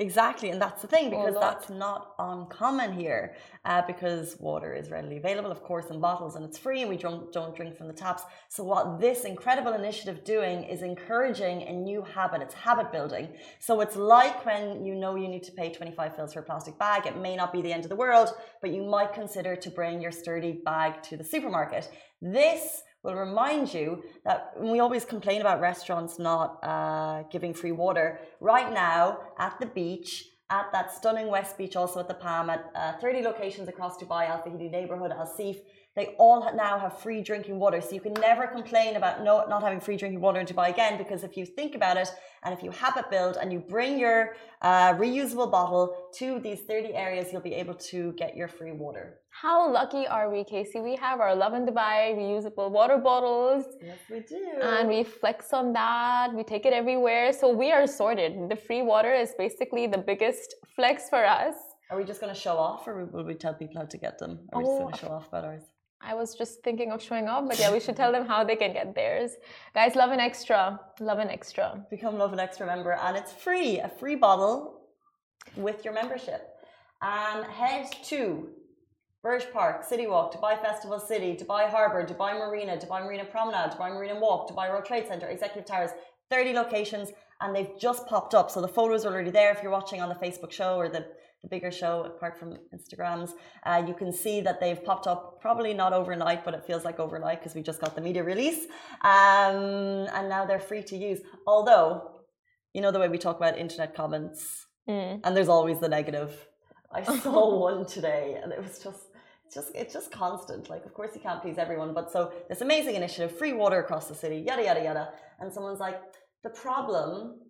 Exactly, 0.00 0.50
and 0.50 0.62
that's 0.62 0.80
the 0.80 0.86
thing 0.86 1.10
because 1.10 1.34
that's 1.40 1.68
not 1.70 2.14
uncommon 2.20 2.92
here. 2.92 3.34
Uh, 3.64 3.82
because 3.84 4.36
water 4.38 4.72
is 4.72 4.90
readily 4.90 5.16
available, 5.16 5.50
of 5.50 5.64
course, 5.64 5.86
in 5.90 5.98
bottles, 6.00 6.36
and 6.36 6.44
it's 6.44 6.56
free, 6.56 6.82
and 6.82 6.88
we 6.88 6.96
don't 6.96 7.32
don't 7.32 7.54
drink 7.56 7.76
from 7.76 7.88
the 7.88 7.92
taps. 7.92 8.22
So 8.48 8.62
what 8.62 9.00
this 9.00 9.24
incredible 9.24 9.72
initiative 9.72 10.22
doing 10.22 10.62
is 10.62 10.82
encouraging 10.82 11.62
a 11.62 11.72
new 11.72 12.02
habit. 12.02 12.42
It's 12.42 12.54
habit 12.54 12.92
building. 12.92 13.28
So 13.58 13.80
it's 13.80 13.96
like 13.96 14.46
when 14.46 14.84
you 14.84 14.94
know 14.94 15.16
you 15.16 15.26
need 15.26 15.42
to 15.42 15.52
pay 15.52 15.72
twenty 15.72 15.92
five 15.92 16.14
fils 16.14 16.32
for 16.32 16.40
a 16.40 16.44
plastic 16.44 16.78
bag. 16.78 17.06
It 17.06 17.16
may 17.16 17.34
not 17.34 17.52
be 17.52 17.60
the 17.60 17.72
end 17.72 17.84
of 17.84 17.88
the 17.88 17.96
world, 17.96 18.32
but 18.60 18.70
you 18.70 18.84
might 18.84 19.12
consider 19.12 19.56
to 19.56 19.68
bring 19.68 20.00
your 20.00 20.12
sturdy 20.12 20.52
bag 20.52 21.02
to 21.04 21.16
the 21.16 21.24
supermarket. 21.24 21.90
This 22.22 22.82
will 23.08 23.20
remind 23.28 23.72
you 23.72 24.02
that 24.24 24.52
we 24.60 24.80
always 24.80 25.04
complain 25.04 25.40
about 25.40 25.60
restaurants 25.60 26.18
not 26.18 26.58
uh, 26.62 27.22
giving 27.30 27.54
free 27.54 27.72
water. 27.72 28.20
Right 28.40 28.72
now, 28.72 29.18
at 29.38 29.58
the 29.60 29.66
beach, 29.66 30.10
at 30.50 30.66
that 30.72 30.92
stunning 30.92 31.28
West 31.28 31.58
Beach, 31.58 31.76
also 31.76 32.00
at 32.00 32.08
the 32.08 32.14
Palm, 32.14 32.48
at 32.50 32.70
uh, 32.74 32.92
30 33.00 33.22
locations 33.22 33.68
across 33.68 33.98
Dubai, 33.98 34.28
Al 34.28 34.40
Fahidi 34.42 34.70
neighborhood, 34.70 35.10
Al 35.12 35.26
Seef, 35.26 35.56
they 35.94 36.14
all 36.18 36.40
now 36.54 36.78
have 36.78 36.98
free 37.00 37.20
drinking 37.22 37.58
water. 37.58 37.80
So 37.80 37.90
you 37.92 38.00
can 38.00 38.14
never 38.14 38.46
complain 38.46 38.96
about 38.96 39.24
no, 39.24 39.44
not 39.48 39.62
having 39.62 39.80
free 39.80 39.96
drinking 39.96 40.20
water 40.20 40.40
in 40.40 40.46
Dubai 40.46 40.70
again, 40.70 40.96
because 40.96 41.22
if 41.24 41.36
you 41.36 41.44
think 41.44 41.74
about 41.74 41.96
it, 41.96 42.08
and 42.44 42.54
if 42.56 42.62
you 42.62 42.70
have 42.70 42.94
habit 42.94 43.10
build 43.10 43.36
and 43.40 43.52
you 43.52 43.58
bring 43.58 43.98
your 43.98 44.36
uh, 44.62 44.94
reusable 44.94 45.50
bottle 45.50 46.10
to 46.14 46.38
these 46.40 46.60
30 46.60 46.94
areas, 46.94 47.32
you'll 47.32 47.48
be 47.52 47.54
able 47.54 47.74
to 47.74 48.12
get 48.12 48.36
your 48.36 48.48
free 48.48 48.72
water. 48.72 49.18
How 49.40 49.70
lucky 49.70 50.04
are 50.04 50.28
we, 50.28 50.42
Casey? 50.42 50.80
We 50.80 50.96
have 50.96 51.20
our 51.20 51.32
Lovin 51.32 51.64
Dubai 51.64 52.12
reusable 52.20 52.72
water 52.72 52.98
bottles. 52.98 53.66
Yes, 53.80 53.98
we 54.10 54.18
do. 54.18 54.44
And 54.60 54.88
we 54.88 55.04
flex 55.04 55.52
on 55.52 55.72
that. 55.74 56.34
We 56.34 56.42
take 56.42 56.66
it 56.66 56.72
everywhere. 56.72 57.32
So 57.32 57.52
we 57.52 57.70
are 57.70 57.86
sorted. 57.86 58.48
The 58.48 58.56
free 58.56 58.82
water 58.82 59.14
is 59.14 59.34
basically 59.38 59.86
the 59.86 59.98
biggest 59.98 60.56
flex 60.74 61.08
for 61.08 61.24
us. 61.24 61.54
Are 61.88 61.96
we 61.96 62.02
just 62.02 62.20
going 62.20 62.34
to 62.34 62.40
show 62.40 62.56
off 62.56 62.88
or 62.88 63.04
will 63.04 63.22
we 63.22 63.34
tell 63.34 63.54
people 63.54 63.76
how 63.80 63.84
to 63.84 63.96
get 63.96 64.18
them? 64.18 64.40
Are 64.52 64.58
we 64.58 64.64
just 64.64 64.78
going 64.80 64.92
to 64.92 64.98
show 64.98 65.12
off 65.16 65.28
about 65.28 65.44
ours? 65.44 65.62
I 66.00 66.14
was 66.14 66.34
just 66.34 66.64
thinking 66.64 66.90
of 66.90 67.00
showing 67.00 67.28
off, 67.28 67.46
but 67.46 67.60
yeah, 67.60 67.72
we 67.72 67.78
should 67.78 67.94
tell 67.94 68.10
them 68.10 68.26
how 68.26 68.42
they 68.42 68.56
can 68.56 68.72
get 68.72 68.92
theirs. 68.92 69.36
Guys, 69.72 69.94
Lovin 69.94 70.18
Extra. 70.18 70.80
Lovin 70.98 71.28
Extra. 71.28 71.86
Become 71.90 72.18
Lovin 72.18 72.40
Extra 72.40 72.66
member, 72.66 72.92
and 72.92 73.16
it's 73.16 73.32
free. 73.32 73.78
A 73.78 73.88
free 73.88 74.16
bottle 74.16 74.80
with 75.56 75.84
your 75.84 75.94
membership. 75.94 76.56
Um, 77.02 77.44
head 77.44 77.86
to 78.06 78.48
Burj 79.28 79.52
Park, 79.52 79.84
City 79.84 80.06
Walk, 80.06 80.26
Dubai 80.34 80.58
Festival 80.58 80.98
City, 80.98 81.36
Dubai 81.36 81.68
Harbour, 81.68 82.02
Dubai 82.12 82.32
Marina, 82.42 82.78
Dubai 82.78 83.00
Marina 83.04 83.26
Promenade, 83.26 83.72
Dubai 83.72 83.90
Marina 83.96 84.18
Walk, 84.18 84.50
Dubai 84.50 84.70
World 84.70 84.86
Trade 84.86 85.06
Center, 85.06 85.26
Executive 85.26 85.66
Towers, 85.66 85.90
30 86.30 86.54
locations, 86.54 87.10
and 87.42 87.54
they've 87.54 87.74
just 87.78 88.06
popped 88.06 88.34
up. 88.34 88.50
So 88.50 88.62
the 88.62 88.72
photos 88.78 89.04
are 89.04 89.12
already 89.12 89.30
there 89.30 89.50
if 89.52 89.62
you're 89.62 89.76
watching 89.80 90.00
on 90.00 90.08
the 90.08 90.14
Facebook 90.14 90.50
show 90.50 90.76
or 90.76 90.88
the 90.88 91.04
the 91.42 91.48
bigger 91.54 91.70
show, 91.70 91.94
apart 92.12 92.34
from 92.40 92.48
Instagrams. 92.76 93.30
Uh, 93.64 93.80
you 93.88 93.94
can 94.00 94.12
see 94.12 94.40
that 94.40 94.58
they've 94.62 94.82
popped 94.82 95.06
up, 95.06 95.40
probably 95.40 95.72
not 95.82 95.92
overnight, 95.92 96.40
but 96.46 96.52
it 96.54 96.64
feels 96.64 96.84
like 96.88 96.98
overnight 96.98 97.38
because 97.38 97.54
we 97.54 97.62
just 97.70 97.80
got 97.82 97.94
the 97.94 98.00
media 98.08 98.24
release. 98.24 98.62
Um, 99.14 100.08
and 100.16 100.24
now 100.34 100.42
they're 100.48 100.66
free 100.70 100.82
to 100.84 100.96
use. 100.96 101.20
Although, 101.46 101.86
you 102.74 102.80
know 102.80 102.90
the 102.90 102.98
way 102.98 103.08
we 103.08 103.18
talk 103.18 103.36
about 103.36 103.56
internet 103.66 103.94
comments, 103.94 104.40
mm. 104.88 105.20
and 105.22 105.30
there's 105.36 105.52
always 105.56 105.78
the 105.84 105.90
negative. 105.98 106.32
I 106.90 107.02
saw 107.04 107.56
one 107.70 107.84
today, 107.86 108.38
and 108.42 108.50
it 108.52 108.60
was 108.66 108.78
just. 108.86 109.07
It's 109.48 109.54
just 109.54 109.74
it's 109.74 109.94
just 109.94 110.12
constant. 110.12 110.68
Like, 110.68 110.84
of 110.84 110.92
course, 110.92 111.12
you 111.14 111.22
can't 111.22 111.40
please 111.40 111.56
everyone, 111.56 111.94
but 111.94 112.12
so 112.12 112.32
this 112.50 112.60
amazing 112.60 112.96
initiative, 112.96 113.38
free 113.38 113.54
water 113.54 113.80
across 113.80 114.06
the 114.06 114.14
city, 114.14 114.44
yada 114.46 114.62
yada 114.62 114.84
yada. 114.84 115.08
And 115.40 115.50
someone's 115.50 115.80
like, 115.80 115.98
the 116.42 116.50
problem 116.50 117.40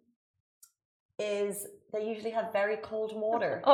is 1.19 1.67
they 1.93 2.07
usually 2.07 2.31
have 2.31 2.53
very 2.53 2.77
cold 2.77 3.13
water. 3.15 3.63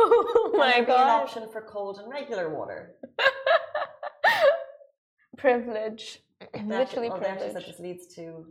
Oh, 0.00 0.50
oh 0.54 0.56
my 0.56 0.80
god! 0.80 1.02
An 1.02 1.22
option 1.22 1.48
for 1.52 1.60
cold 1.60 1.98
and 1.98 2.08
regular 2.08 2.48
water. 2.48 2.94
privilege, 5.36 6.20
literally 6.64 7.10
well, 7.10 7.18
privilege. 7.18 7.52
That 7.52 7.66
this 7.66 7.80
leads 7.80 8.06
to 8.14 8.46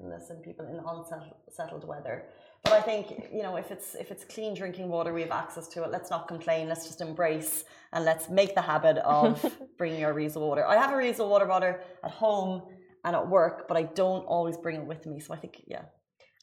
illness 0.00 0.30
and 0.30 0.42
people 0.42 0.66
in 0.66 0.80
unsettled 0.80 1.86
weather. 1.86 2.24
But 2.64 2.72
I 2.72 2.80
think 2.80 3.28
you 3.32 3.42
know 3.42 3.56
if 3.56 3.70
it's 3.70 3.94
if 3.94 4.10
it's 4.10 4.24
clean 4.24 4.54
drinking 4.54 4.88
water, 4.88 5.12
we 5.12 5.22
have 5.22 5.30
access 5.30 5.68
to 5.68 5.84
it. 5.84 5.90
Let's 5.90 6.10
not 6.10 6.28
complain. 6.28 6.68
Let's 6.68 6.86
just 6.86 7.00
embrace 7.00 7.64
and 7.92 8.04
let's 8.04 8.28
make 8.28 8.54
the 8.54 8.62
habit 8.62 8.98
of 8.98 9.44
bringing 9.78 10.04
our 10.04 10.12
reusable 10.12 10.48
water. 10.48 10.66
I 10.66 10.76
have 10.76 10.90
a 10.90 10.96
reusable 10.96 11.30
water 11.30 11.46
bottle 11.46 11.76
at 12.04 12.10
home 12.10 12.62
and 13.04 13.16
at 13.16 13.26
work, 13.28 13.68
but 13.68 13.76
I 13.76 13.84
don't 13.84 14.24
always 14.26 14.56
bring 14.56 14.76
it 14.76 14.84
with 14.84 15.06
me. 15.06 15.20
So 15.20 15.32
I 15.32 15.38
think 15.38 15.62
yeah, 15.66 15.82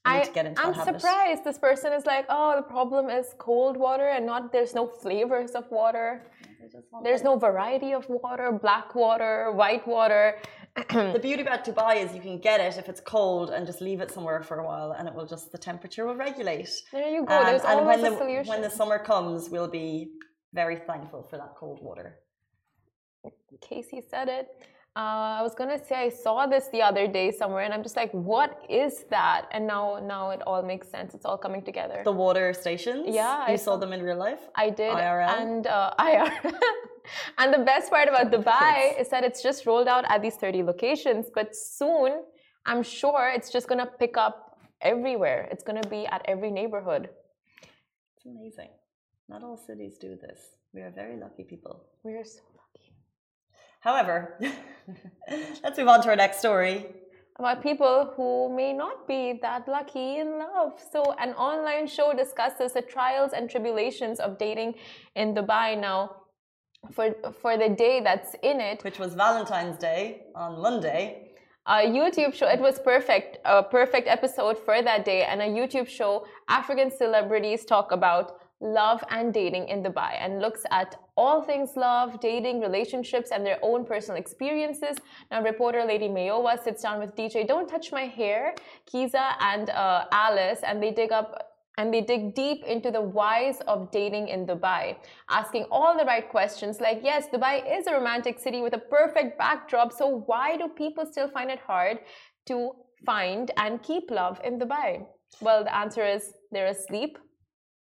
I, 0.06 0.30
I'm 0.58 0.74
surprised 0.76 1.44
this 1.44 1.58
person 1.58 1.92
is 1.92 2.06
like, 2.06 2.26
oh, 2.30 2.56
the 2.56 2.62
problem 2.62 3.10
is 3.10 3.34
cold 3.40 3.76
water 3.76 4.08
and 4.10 4.26
not 4.26 4.52
there's 4.52 4.76
no 4.76 4.86
flavors 4.86 5.52
of 5.52 5.70
water. 5.72 6.28
There's 7.04 7.24
no 7.24 7.38
variety 7.38 7.92
of 7.94 8.08
water, 8.10 8.52
black 8.52 8.94
water, 8.96 9.52
white 9.52 9.88
water. 9.88 10.38
The 10.75 11.20
beauty 11.27 11.41
about 11.41 11.63
Dubai 11.65 12.03
is 12.03 12.13
you 12.13 12.22
can 12.22 12.38
get 12.39 12.60
it 12.60 12.77
if 12.77 12.89
it's 12.89 13.00
cold 13.00 13.50
and 13.50 13.65
just 13.65 13.82
leave 13.82 14.01
it 14.01 14.12
somewhere 14.12 14.41
for 14.44 14.60
a 14.60 14.65
while 14.65 14.91
and 14.91 15.08
it 15.08 15.13
will 15.13 15.25
just 15.25 15.51
the 15.51 15.58
temperature 15.58 16.05
will 16.05 16.15
regulate. 16.15 16.70
There 16.91 17.10
you 17.10 17.25
go. 17.25 17.38
Um, 17.38 17.46
there's 17.46 17.63
and 17.63 17.79
always 17.79 18.01
when 18.01 18.13
a 18.13 18.17
solution. 18.17 18.48
when 18.48 18.62
the 18.62 18.70
summer 18.70 19.00
comes, 19.00 19.50
we'll 19.50 19.70
be 19.70 20.12
very 20.53 20.77
thankful 20.77 21.24
for 21.29 21.38
that 21.38 21.55
cold 21.55 21.79
water. 21.82 22.20
Casey 23.62 24.01
said 24.10 24.27
it. 24.27 24.48
Uh, 24.98 25.39
I 25.39 25.41
was 25.41 25.53
gonna 25.55 25.77
say 25.84 25.96
I 25.96 26.10
saw 26.10 26.46
this 26.46 26.70
the 26.72 26.82
other 26.82 27.05
day 27.05 27.29
somewhere, 27.29 27.63
and 27.63 27.74
I'm 27.74 27.84
just 27.84 27.98
like, 27.98 28.12
what 28.13 28.65
is 28.70 29.03
that? 29.10 29.48
And 29.51 29.67
now, 29.67 30.00
now 30.01 30.29
it 30.29 30.41
all 30.48 30.63
makes 30.63 30.88
sense. 30.89 31.13
It's 31.13 31.25
all 31.25 31.38
coming 31.38 31.63
together. 31.63 32.01
The 32.05 32.13
water 32.13 32.53
stations. 32.53 33.03
Yeah, 33.10 33.46
you 33.48 33.53
I 33.53 33.55
saw 33.58 33.75
them 33.75 33.91
in 33.91 34.01
real 34.01 34.17
life. 34.17 34.39
I 34.55 34.70
did. 34.70 34.94
IRL 34.94 35.41
and 35.41 35.67
uh, 35.67 35.94
IR 36.00 36.32
and 37.38 37.54
the 37.54 37.60
best 37.60 37.90
part 37.90 38.08
about 38.08 38.32
Dubai 38.32 39.00
is 39.00 39.10
that 39.10 39.24
it's 39.24 39.42
just 39.42 39.66
rolled 39.66 39.88
out 39.88 40.06
at 40.10 40.22
these 40.22 40.36
30 40.36 40.64
locations, 40.64 41.28
but 41.34 41.56
soon 41.56 42.24
I'm 42.66 42.84
sure 42.84 43.32
it's 43.36 43.52
just 43.52 43.68
going 43.68 43.80
to 43.80 43.86
pick 43.86 44.18
up 44.18 44.60
everywhere. 44.82 45.48
It's 45.52 45.64
going 45.64 45.82
to 45.82 45.90
be 45.90 46.06
at 46.08 46.22
every 46.28 46.52
neighborhood. 46.52 47.10
It's 48.18 48.26
amazing. 48.26 48.70
Not 49.30 49.44
all 49.44 49.58
cities 49.58 49.98
do 50.00 50.18
this. 50.22 50.40
We 50.74 50.82
are 50.82 50.92
very 50.92 51.18
lucky 51.18 51.44
people. 51.44 51.86
We 52.04 52.14
are 52.14 52.24
so 52.24 52.42
lucky. 52.54 52.94
However, 53.80 54.40
let's 55.64 55.78
move 55.78 55.88
on 55.88 56.02
to 56.04 56.10
our 56.10 56.16
next 56.16 56.40
story 56.40 56.86
about 57.38 57.62
people 57.62 58.14
who 58.16 58.56
may 58.56 58.72
not 58.72 59.08
be 59.08 59.38
that 59.42 59.68
lucky 59.68 60.20
in 60.20 60.40
love. 60.40 60.74
So, 60.92 61.14
an 61.20 61.34
online 61.34 61.88
show 61.88 62.14
discusses 62.14 62.74
the 62.74 62.82
trials 62.82 63.34
and 63.34 63.50
tribulations 63.50 64.20
of 64.20 64.38
dating 64.38 64.76
in 65.16 65.36
Dubai. 65.36 65.80
Now, 65.80 66.16
for 66.92 67.13
for 67.42 67.58
the 67.58 67.70
day 67.70 68.01
that's 68.01 68.36
in 68.44 68.60
it, 68.60 68.84
which 68.84 69.00
was 69.00 69.13
Valentine's 69.13 69.77
Day 69.77 70.24
on 70.36 70.62
Monday. 70.62 71.22
A 71.68 71.88
YouTube 71.98 72.34
show. 72.36 72.48
It 72.48 72.60
was 72.60 72.77
perfect, 72.77 73.39
a 73.44 73.63
perfect 73.63 74.08
episode 74.08 74.58
for 74.58 74.84
that 74.84 75.04
day, 75.04 75.24
and 75.24 75.42
a 75.42 75.48
YouTube 75.48 75.88
show. 75.88 76.27
African 76.48 76.92
celebrities 76.92 77.65
talk 77.65 77.92
about 77.92 78.39
love 78.62 79.04
and 79.10 79.34
dating 79.34 79.68
in 79.70 79.84
Dubai 79.84 80.15
and 80.20 80.39
looks 80.39 80.63
at 80.72 80.96
all 81.18 81.42
things 81.42 81.72
love, 81.75 82.20
dating, 82.20 82.62
relationships, 82.62 83.32
and 83.32 83.46
their 83.46 83.60
own 83.62 83.86
personal 83.86 84.20
experiences. 84.20 84.98
Now, 85.32 85.42
reporter 85.42 85.84
Lady 85.84 86.08
Mayowa 86.08 86.63
sits 86.63 86.84
down 86.84 87.00
with 87.00 87.15
DJ 87.15 87.48
Don't 87.48 87.68
Touch 87.68 87.92
My 87.92 88.04
Hair, 88.04 88.56
Kiza, 88.92 89.34
and 89.39 89.70
uh, 89.70 90.06
Alice, 90.12 90.60
and 90.63 90.82
they 90.82 90.92
dig 90.92 91.12
up 91.12 91.55
and 91.77 91.94
they 91.94 92.01
dig 92.01 92.36
deep 92.36 92.63
into 92.63 92.91
the 92.91 93.01
whys 93.01 93.60
of 93.67 93.91
dating 93.91 94.27
in 94.29 94.46
Dubai, 94.46 94.96
asking 95.29 95.65
all 95.72 95.98
the 95.98 96.05
right 96.05 96.29
questions 96.29 96.79
like, 96.79 97.00
yes, 97.03 97.27
Dubai 97.34 97.55
is 97.77 97.88
a 97.88 97.94
romantic 97.94 98.39
city 98.39 98.62
with 98.62 98.74
a 98.74 98.84
perfect 98.98 99.38
backdrop, 99.38 99.91
so 99.91 100.24
why 100.25 100.58
do 100.58 100.67
people 100.67 101.05
still 101.05 101.29
find 101.29 101.50
it 101.51 101.60
hard 101.60 102.00
to 102.48 102.72
find 103.05 103.51
and 103.58 103.82
keep 103.84 104.10
love 104.10 104.39
in 104.44 104.60
Dubai? 104.60 105.05
Well, 105.41 105.63
the 105.63 105.75
answer 105.75 106.05
is 106.05 106.34
they're 106.51 106.67
asleep 106.67 107.17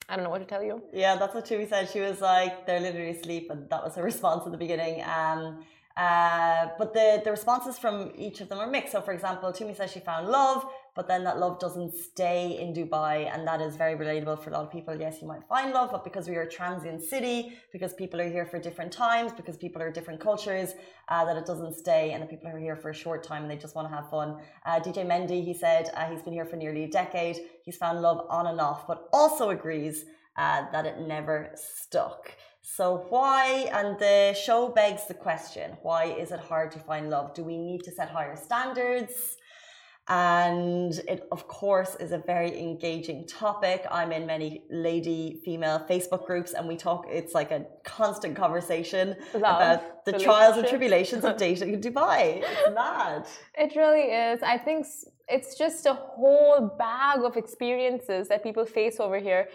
I 0.09 0.15
don't 0.15 0.25
know 0.25 0.31
what 0.31 0.39
to 0.39 0.45
tell 0.45 0.63
you. 0.63 0.83
Yeah, 0.93 1.17
that's 1.17 1.35
what 1.35 1.45
Tumi 1.45 1.69
said. 1.69 1.89
She 1.91 2.01
was 2.01 2.21
like, 2.21 2.67
they're 2.67 2.81
literally 2.81 3.11
asleep, 3.11 3.51
and 3.51 3.69
that 3.71 3.83
was 3.83 3.97
her 3.97 4.03
response 4.13 4.45
at 4.47 4.53
the 4.53 4.59
beginning. 4.59 5.03
Um, 5.03 5.65
uh, 5.97 6.69
but 6.79 6.93
the, 6.93 7.23
the 7.25 7.31
responses 7.31 7.79
from 7.79 8.13
each 8.17 8.41
of 8.41 8.49
them 8.49 8.59
are 8.59 8.67
mixed. 8.67 8.93
So, 8.93 9.01
for 9.01 9.13
example, 9.13 9.53
Tumi 9.53 9.77
says 9.77 9.91
she 9.91 10.01
found 10.01 10.29
love, 10.29 10.67
but 10.97 11.07
then 11.07 11.23
that 11.25 11.39
love 11.39 11.59
doesn't 11.61 11.95
stay 11.95 12.59
in 12.59 12.73
Dubai, 12.73 13.31
and 13.33 13.47
that 13.47 13.61
is 13.61 13.77
very 13.77 13.95
relatable 13.95 14.43
for 14.43 14.49
a 14.51 14.55
lot 14.55 14.65
of 14.65 14.73
people. 14.73 14.99
Yes, 14.99 15.21
you 15.21 15.29
might 15.29 15.45
find 15.47 15.73
love, 15.73 15.91
but 15.93 16.03
because 16.03 16.27
we 16.27 16.37
are 16.37 16.43
a 16.43 16.51
transient 16.51 17.03
city, 17.05 17.59
because 17.71 17.93
people 17.93 18.19
are 18.21 18.29
here 18.29 18.47
for 18.47 18.59
different 18.59 18.93
times, 18.93 19.31
because 19.33 19.59
people 19.59 19.83
are 19.83 19.91
different 19.93 20.21
cultures, 20.21 20.73
uh, 21.09 21.25
that 21.27 21.37
it 21.37 21.45
doesn't 21.45 21.75
stay, 21.75 22.13
and 22.13 22.23
the 22.23 22.27
people 22.27 22.49
are 22.49 22.59
here 22.59 22.77
for 22.77 22.91
a 22.91 22.95
short 22.95 23.23
time 23.23 23.43
and 23.43 23.51
they 23.51 23.57
just 23.57 23.75
want 23.75 23.87
to 23.89 23.95
have 23.95 24.09
fun. 24.11 24.39
Uh, 24.65 24.81
DJ 24.81 25.07
Mendy, 25.07 25.45
he 25.45 25.55
said 25.55 25.91
uh, 25.95 26.07
he's 26.11 26.23
been 26.23 26.33
here 26.33 26.47
for 26.47 26.57
nearly 26.57 26.85
a 26.85 26.89
decade. 26.89 27.37
He's 27.63 27.77
found 27.77 28.01
love 28.01 28.27
on 28.31 28.47
and 28.47 28.61
off, 28.61 28.87
but 28.87 29.09
also 29.13 29.51
agrees 29.51 30.05
uh, 30.37 30.71
that 30.73 30.87
it 30.87 31.01
never 31.01 31.51
stuck. 31.55 32.33
So 32.63 33.07
why, 33.11 33.71
and 33.73 33.99
the 33.99 34.35
show 34.35 34.69
begs 34.69 35.07
the 35.07 35.15
question, 35.15 35.77
why 35.83 36.05
is 36.07 36.33
it 36.33 36.41
hard 36.41 36.73
to 36.73 36.81
find 36.81 37.11
love? 37.11 37.35
Do 37.35 37.45
we 37.45 37.57
need 37.57 37.85
to 37.85 37.93
set 37.93 38.09
higher 38.09 38.37
standards? 38.37 39.37
And 40.09 40.93
it 41.09 41.27
of 41.33 41.49
course 41.49 41.97
is 41.99 42.13
a 42.13 42.19
very 42.19 42.59
engaging 42.59 43.27
topic. 43.27 43.85
I'm 43.91 44.13
in 44.13 44.25
many 44.27 44.63
lady 44.71 45.41
female 45.45 45.85
facebook 45.91 46.27
groups 46.27 46.53
and 46.53 46.69
we 46.69 46.77
talk 46.77 47.07
it's 47.11 47.35
like 47.35 47.51
a 47.51 47.67
constant 47.83 48.37
conversation 48.37 49.17
Love, 49.35 49.43
about 49.43 50.05
the 50.05 50.13
trials 50.13 50.57
and 50.59 50.67
tribulations 50.73 51.25
of 51.25 51.37
dating 51.37 51.75
in 51.75 51.81
dubai. 51.81 52.43
It's 52.43 52.75
mad. 52.75 53.27
It 53.59 53.75
really 53.75 54.03
is. 54.03 54.43
I 54.43 54.59
think 54.59 54.87
it's 55.29 55.59
just 55.59 55.87
a 55.87 55.95
whole 55.95 56.75
bag 56.79 57.21
of 57.23 57.37
experiences 57.37 58.29
that 58.29 58.45
people 58.45 58.65
face 58.65 59.01
over 59.01 59.19
here 59.19 59.49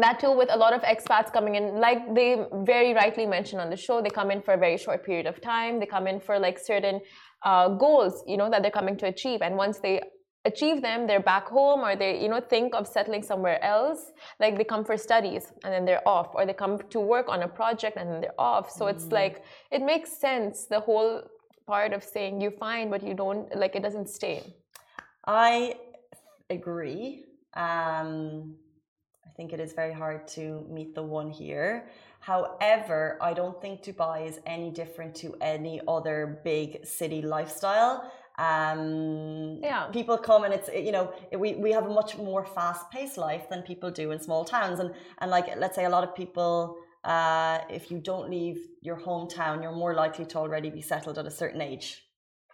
that 0.00 0.20
too 0.20 0.32
with 0.32 0.48
a 0.50 0.56
lot 0.56 0.72
of 0.72 0.80
expats 0.82 1.30
coming 1.30 1.54
in 1.56 1.78
like 1.78 2.14
they 2.14 2.46
very 2.64 2.94
rightly 2.94 3.26
mentioned 3.26 3.60
on 3.60 3.68
the 3.68 3.76
show 3.76 4.00
they 4.00 4.08
come 4.08 4.30
in 4.30 4.40
for 4.40 4.54
a 4.54 4.56
very 4.56 4.78
short 4.78 5.04
period 5.04 5.26
of 5.26 5.40
time. 5.42 5.78
They 5.78 5.86
come 5.86 6.06
in 6.06 6.18
for 6.18 6.38
like 6.38 6.58
certain 6.58 7.00
uh, 7.42 7.68
goals 7.68 8.24
you 8.26 8.38
know 8.38 8.48
that 8.48 8.62
they're 8.62 8.70
coming 8.70 8.96
to 8.98 9.06
achieve. 9.06 9.42
And 9.42 9.56
once 9.56 9.80
they 9.80 10.00
achieve 10.46 10.80
them 10.80 11.06
they're 11.06 11.20
back 11.20 11.46
home 11.46 11.80
or 11.80 11.94
they 11.94 12.22
you 12.22 12.28
know 12.28 12.40
think 12.40 12.74
of 12.74 12.88
settling 12.88 13.22
somewhere 13.22 13.62
else 13.62 14.10
like 14.40 14.56
they 14.56 14.64
come 14.64 14.84
for 14.84 14.96
studies 14.96 15.52
and 15.62 15.72
then 15.72 15.84
they're 15.84 16.06
off 16.08 16.30
or 16.34 16.46
they 16.46 16.54
come 16.54 16.78
to 16.90 16.98
work 16.98 17.28
on 17.28 17.42
a 17.42 17.48
project 17.48 17.98
and 17.98 18.10
then 18.10 18.20
they're 18.22 18.40
off. 18.40 18.70
So 18.70 18.86
mm. 18.86 18.92
it's 18.92 19.06
like 19.12 19.44
it 19.70 19.82
makes 19.82 20.18
sense 20.18 20.64
the 20.64 20.80
whole 20.80 21.22
part 21.66 21.92
of 21.92 22.02
saying 22.02 22.40
you 22.40 22.50
find 22.50 22.90
but 22.90 23.02
you 23.06 23.12
don't 23.12 23.54
like 23.54 23.76
it 23.76 23.82
doesn't 23.82 24.08
stay 24.08 24.42
i 25.26 25.76
agree. 26.50 27.24
Um 27.54 28.56
i 29.32 29.34
think 29.36 29.52
it 29.56 29.60
is 29.66 29.72
very 29.72 29.94
hard 30.02 30.20
to 30.36 30.44
meet 30.76 30.94
the 30.94 31.02
one 31.02 31.30
here 31.30 31.70
However, 32.22 33.18
I 33.20 33.34
don't 33.34 33.60
think 33.60 33.82
Dubai 33.82 34.28
is 34.28 34.38
any 34.46 34.70
different 34.70 35.16
to 35.16 35.34
any 35.40 35.80
other 35.88 36.40
big 36.44 36.86
city 36.86 37.20
lifestyle. 37.20 38.12
Um, 38.38 39.58
yeah. 39.60 39.88
People 39.92 40.16
come 40.16 40.44
and 40.44 40.54
it's 40.54 40.70
you 40.72 40.92
know 40.92 41.12
we, 41.36 41.54
we 41.54 41.72
have 41.72 41.84
a 41.84 41.90
much 41.90 42.16
more 42.16 42.44
fast 42.46 42.88
paced 42.92 43.18
life 43.18 43.48
than 43.50 43.62
people 43.62 43.90
do 43.90 44.12
in 44.12 44.20
small 44.20 44.44
towns 44.44 44.78
and 44.78 44.94
and 45.18 45.30
like 45.32 45.46
let's 45.58 45.74
say 45.74 45.84
a 45.84 45.90
lot 45.90 46.04
of 46.04 46.14
people 46.14 46.76
uh, 47.04 47.58
if 47.68 47.90
you 47.90 47.98
don't 47.98 48.30
leave 48.30 48.58
your 48.80 48.96
hometown 48.96 49.60
you're 49.60 49.78
more 49.84 49.94
likely 49.94 50.24
to 50.24 50.38
already 50.38 50.70
be 50.70 50.80
settled 50.80 51.18
at 51.18 51.26
a 51.26 51.30
certain 51.30 51.60
age 51.60 52.04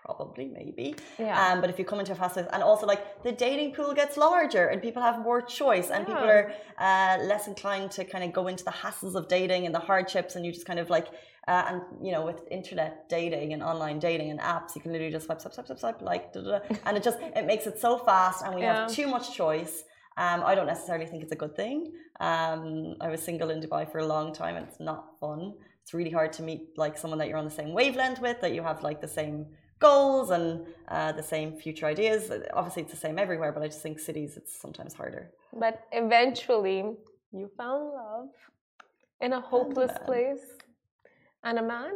probably 0.09 0.47
maybe 0.61 0.87
yeah. 1.19 1.35
um, 1.43 1.61
but 1.61 1.69
if 1.73 1.77
you 1.79 1.85
come 1.91 2.01
into 2.03 2.13
a 2.13 2.19
fast 2.23 2.37
and 2.39 2.63
also 2.71 2.87
like 2.93 3.03
the 3.27 3.33
dating 3.47 3.71
pool 3.77 3.93
gets 4.03 4.15
larger 4.17 4.65
and 4.69 4.77
people 4.87 5.03
have 5.09 5.19
more 5.29 5.41
choice 5.61 5.89
and 5.95 6.01
yeah. 6.01 6.15
people 6.15 6.29
are 6.37 6.45
uh, 6.87 7.15
less 7.33 7.45
inclined 7.53 7.91
to 7.97 8.03
kind 8.13 8.25
of 8.27 8.33
go 8.33 8.45
into 8.53 8.65
the 8.71 8.77
hassles 8.83 9.15
of 9.21 9.29
dating 9.29 9.67
and 9.67 9.75
the 9.79 9.85
hardships 9.91 10.33
and 10.35 10.47
you 10.47 10.53
just 10.59 10.67
kind 10.71 10.81
of 10.85 10.89
like 10.97 11.09
uh, 11.53 11.65
and 11.69 11.83
you 12.07 12.13
know 12.15 12.25
with 12.31 12.41
internet 12.51 12.93
dating 13.17 13.53
and 13.55 13.63
online 13.63 13.99
dating 14.09 14.31
and 14.31 14.41
apps 14.41 14.71
you 14.75 14.81
can 14.81 14.93
literally 14.93 15.13
just 15.19 15.27
swipe 15.27 15.41
swipe 15.43 15.55
swipe 15.55 15.67
swipe, 15.67 15.81
swipe 15.81 16.03
like 16.11 16.33
da, 16.33 16.41
da, 16.41 16.59
da. 16.59 16.77
and 16.87 16.97
it 16.97 17.03
just 17.09 17.19
it 17.41 17.45
makes 17.53 17.67
it 17.67 17.77
so 17.79 17.99
fast 17.99 18.39
and 18.45 18.55
we 18.55 18.63
yeah. 18.63 18.81
have 18.81 18.91
too 18.99 19.07
much 19.07 19.27
choice 19.35 19.85
um, 20.19 20.43
I 20.45 20.57
don't 20.57 20.67
necessarily 20.67 21.07
think 21.07 21.23
it's 21.23 21.31
a 21.31 21.37
good 21.37 21.55
thing. 21.55 21.93
Um, 22.19 22.97
I 23.01 23.09
was 23.09 23.23
single 23.23 23.51
in 23.51 23.61
Dubai 23.61 23.83
for 23.91 23.99
a 23.99 24.07
long 24.15 24.35
time 24.35 24.57
and 24.57 24.67
it's 24.67 24.81
not 24.81 25.01
fun. 25.21 25.55
It's 25.81 25.95
really 25.95 26.11
hard 26.11 26.33
to 26.35 26.43
meet 26.43 26.63
like 26.77 26.99
someone 26.99 27.19
that 27.21 27.29
you're 27.29 27.39
on 27.39 27.45
the 27.45 27.59
same 27.63 27.73
wavelength 27.73 28.21
with, 28.21 28.41
that 28.41 28.53
you 28.53 28.63
have 28.65 28.83
like 28.83 29.01
the 29.01 29.07
same 29.21 29.47
goals 29.79 30.31
and 30.31 30.67
uh, 30.89 31.13
the 31.13 31.23
same 31.23 31.53
future 31.53 31.87
ideas. 31.87 32.31
Obviously, 32.53 32.83
it's 32.83 32.93
the 32.93 32.99
same 32.99 33.19
everywhere, 33.19 33.53
but 33.53 33.63
I 33.63 33.69
just 33.69 33.83
think 33.83 33.99
cities 33.99 34.37
it's 34.37 34.61
sometimes 34.61 34.95
harder. 34.95 35.31
But 35.53 35.85
eventually, 35.93 36.85
you 37.33 37.51
found 37.57 37.93
love 37.93 38.29
in 39.21 39.33
a 39.33 39.41
hopeless 39.41 39.91
and 39.91 40.03
a 40.03 40.05
place, 40.05 40.47
and 41.45 41.59
a 41.59 41.63
man. 41.63 41.93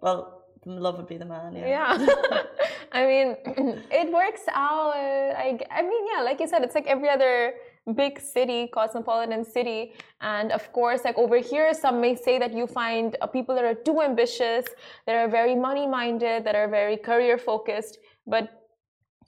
Well, 0.00 0.44
love 0.64 0.96
would 0.98 1.06
be 1.06 1.16
the 1.16 1.24
man. 1.24 1.54
Yeah. 1.54 1.98
Yeah. 1.98 2.42
I 2.92 3.06
mean, 3.06 3.36
it 3.90 4.12
works 4.12 4.42
out. 4.52 4.94
I, 4.94 5.58
I 5.70 5.82
mean, 5.82 6.06
yeah, 6.12 6.22
like 6.22 6.40
you 6.40 6.48
said, 6.48 6.62
it's 6.62 6.74
like 6.74 6.86
every 6.86 7.08
other 7.08 7.54
big 7.94 8.20
city, 8.20 8.68
cosmopolitan 8.68 9.44
city. 9.44 9.94
And 10.20 10.52
of 10.52 10.72
course, 10.72 11.04
like 11.04 11.16
over 11.18 11.38
here, 11.38 11.72
some 11.74 12.00
may 12.00 12.14
say 12.14 12.38
that 12.38 12.52
you 12.52 12.66
find 12.66 13.16
uh, 13.20 13.26
people 13.26 13.54
that 13.54 13.64
are 13.64 13.74
too 13.74 14.02
ambitious, 14.02 14.66
that 15.06 15.16
are 15.16 15.28
very 15.28 15.54
money 15.54 15.86
minded, 15.86 16.44
that 16.44 16.54
are 16.54 16.68
very 16.68 16.96
career 16.96 17.38
focused. 17.38 17.98
But 18.26 18.50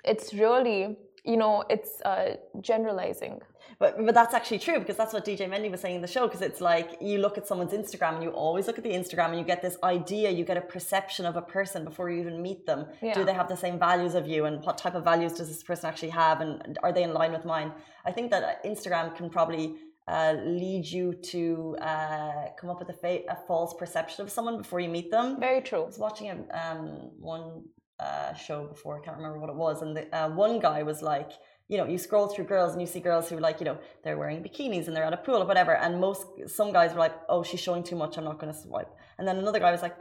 it's 0.05 0.35
really, 0.35 0.97
you 1.25 1.37
know, 1.37 1.65
it's 1.69 2.01
uh, 2.03 2.37
generalizing. 2.61 3.41
But 3.81 3.97
but 4.05 4.15
that's 4.15 4.35
actually 4.35 4.59
true 4.59 4.79
because 4.79 4.97
that's 4.97 5.15
what 5.15 5.25
DJ 5.25 5.49
Mendy 5.49 5.71
was 5.71 5.81
saying 5.81 5.97
in 5.97 6.03
the 6.03 6.07
show. 6.17 6.27
Because 6.29 6.43
it's 6.43 6.61
like 6.61 6.99
you 7.01 7.19
look 7.19 7.39
at 7.39 7.49
someone's 7.49 7.73
Instagram 7.73 8.15
and 8.17 8.23
you 8.23 8.29
always 8.29 8.67
look 8.67 8.77
at 8.77 8.85
the 8.85 8.93
Instagram 8.93 9.31
and 9.31 9.39
you 9.39 9.45
get 9.45 9.63
this 9.63 9.79
idea, 9.83 10.31
you 10.31 10.45
get 10.45 10.59
a 10.59 10.61
perception 10.61 11.25
of 11.25 11.35
a 11.37 11.43
person 11.43 11.83
before 11.83 12.11
you 12.11 12.21
even 12.21 12.43
meet 12.43 12.67
them. 12.67 12.87
Yeah. 13.01 13.15
Do 13.15 13.25
they 13.25 13.33
have 13.33 13.49
the 13.49 13.57
same 13.57 13.79
values 13.79 14.15
of 14.15 14.29
you, 14.29 14.45
and 14.45 14.63
what 14.65 14.77
type 14.77 14.95
of 14.95 15.03
values 15.03 15.33
does 15.33 15.49
this 15.49 15.63
person 15.63 15.89
actually 15.89 16.11
have, 16.11 16.43
and 16.43 16.79
are 16.83 16.93
they 16.93 17.03
in 17.03 17.15
line 17.15 17.33
with 17.33 17.47
mine? 17.47 17.73
I 18.05 18.13
think 18.13 18.31
that 18.33 18.63
Instagram 18.65 19.17
can 19.17 19.31
probably 19.31 19.77
uh, 20.07 20.35
lead 20.45 20.85
you 20.85 21.15
to 21.15 21.77
uh, 21.81 22.49
come 22.59 22.69
up 22.69 22.81
with 22.81 22.91
a, 22.91 22.99
fa- 23.05 23.25
a, 23.29 23.37
false 23.47 23.73
perception 23.75 24.25
of 24.25 24.31
someone 24.31 24.59
before 24.59 24.81
you 24.81 24.89
meet 24.89 25.11
them. 25.11 25.39
Very 25.39 25.61
true. 25.61 25.83
I 25.83 25.87
was 25.87 25.99
watching 25.99 26.29
a, 26.31 26.37
um, 26.53 27.13
one 27.19 27.63
uh, 28.01 28.35
show 28.35 28.67
before, 28.67 29.01
I 29.01 29.05
can't 29.05 29.17
remember 29.17 29.39
what 29.39 29.51
it 29.51 29.57
was, 29.57 29.83
and 29.83 29.97
the, 29.97 30.17
uh, 30.17 30.29
one 30.31 30.59
guy 30.59 30.83
was 30.83 31.01
like, 31.01 31.31
you 31.71 31.77
know, 31.77 31.87
you 31.87 31.99
scroll 31.99 32.27
through 32.27 32.47
girls 32.47 32.73
and 32.73 32.81
you 32.81 32.87
see 32.87 32.99
girls 32.99 33.31
who 33.31 33.39
like, 33.39 33.61
you 33.61 33.65
know, 33.65 33.79
they're 34.03 34.19
wearing 34.19 34.43
bikinis 34.43 34.89
and 34.89 34.97
they're 34.97 35.05
at 35.05 35.13
a 35.13 35.17
pool 35.17 35.37
or 35.37 35.47
whatever. 35.47 35.77
And 35.77 36.01
most, 36.01 36.27
some 36.49 36.73
guys 36.73 36.93
were 36.93 36.99
like, 36.99 37.15
oh, 37.29 37.45
she's 37.45 37.61
showing 37.61 37.85
too 37.85 37.95
much. 37.95 38.19
I'm 38.19 38.25
not 38.25 38.41
going 38.41 38.53
to 38.53 38.59
swipe. 38.59 38.91
And 39.19 39.27
then 39.27 39.37
another 39.37 39.61
guy 39.61 39.71
was 39.71 39.81
like, 39.81 39.97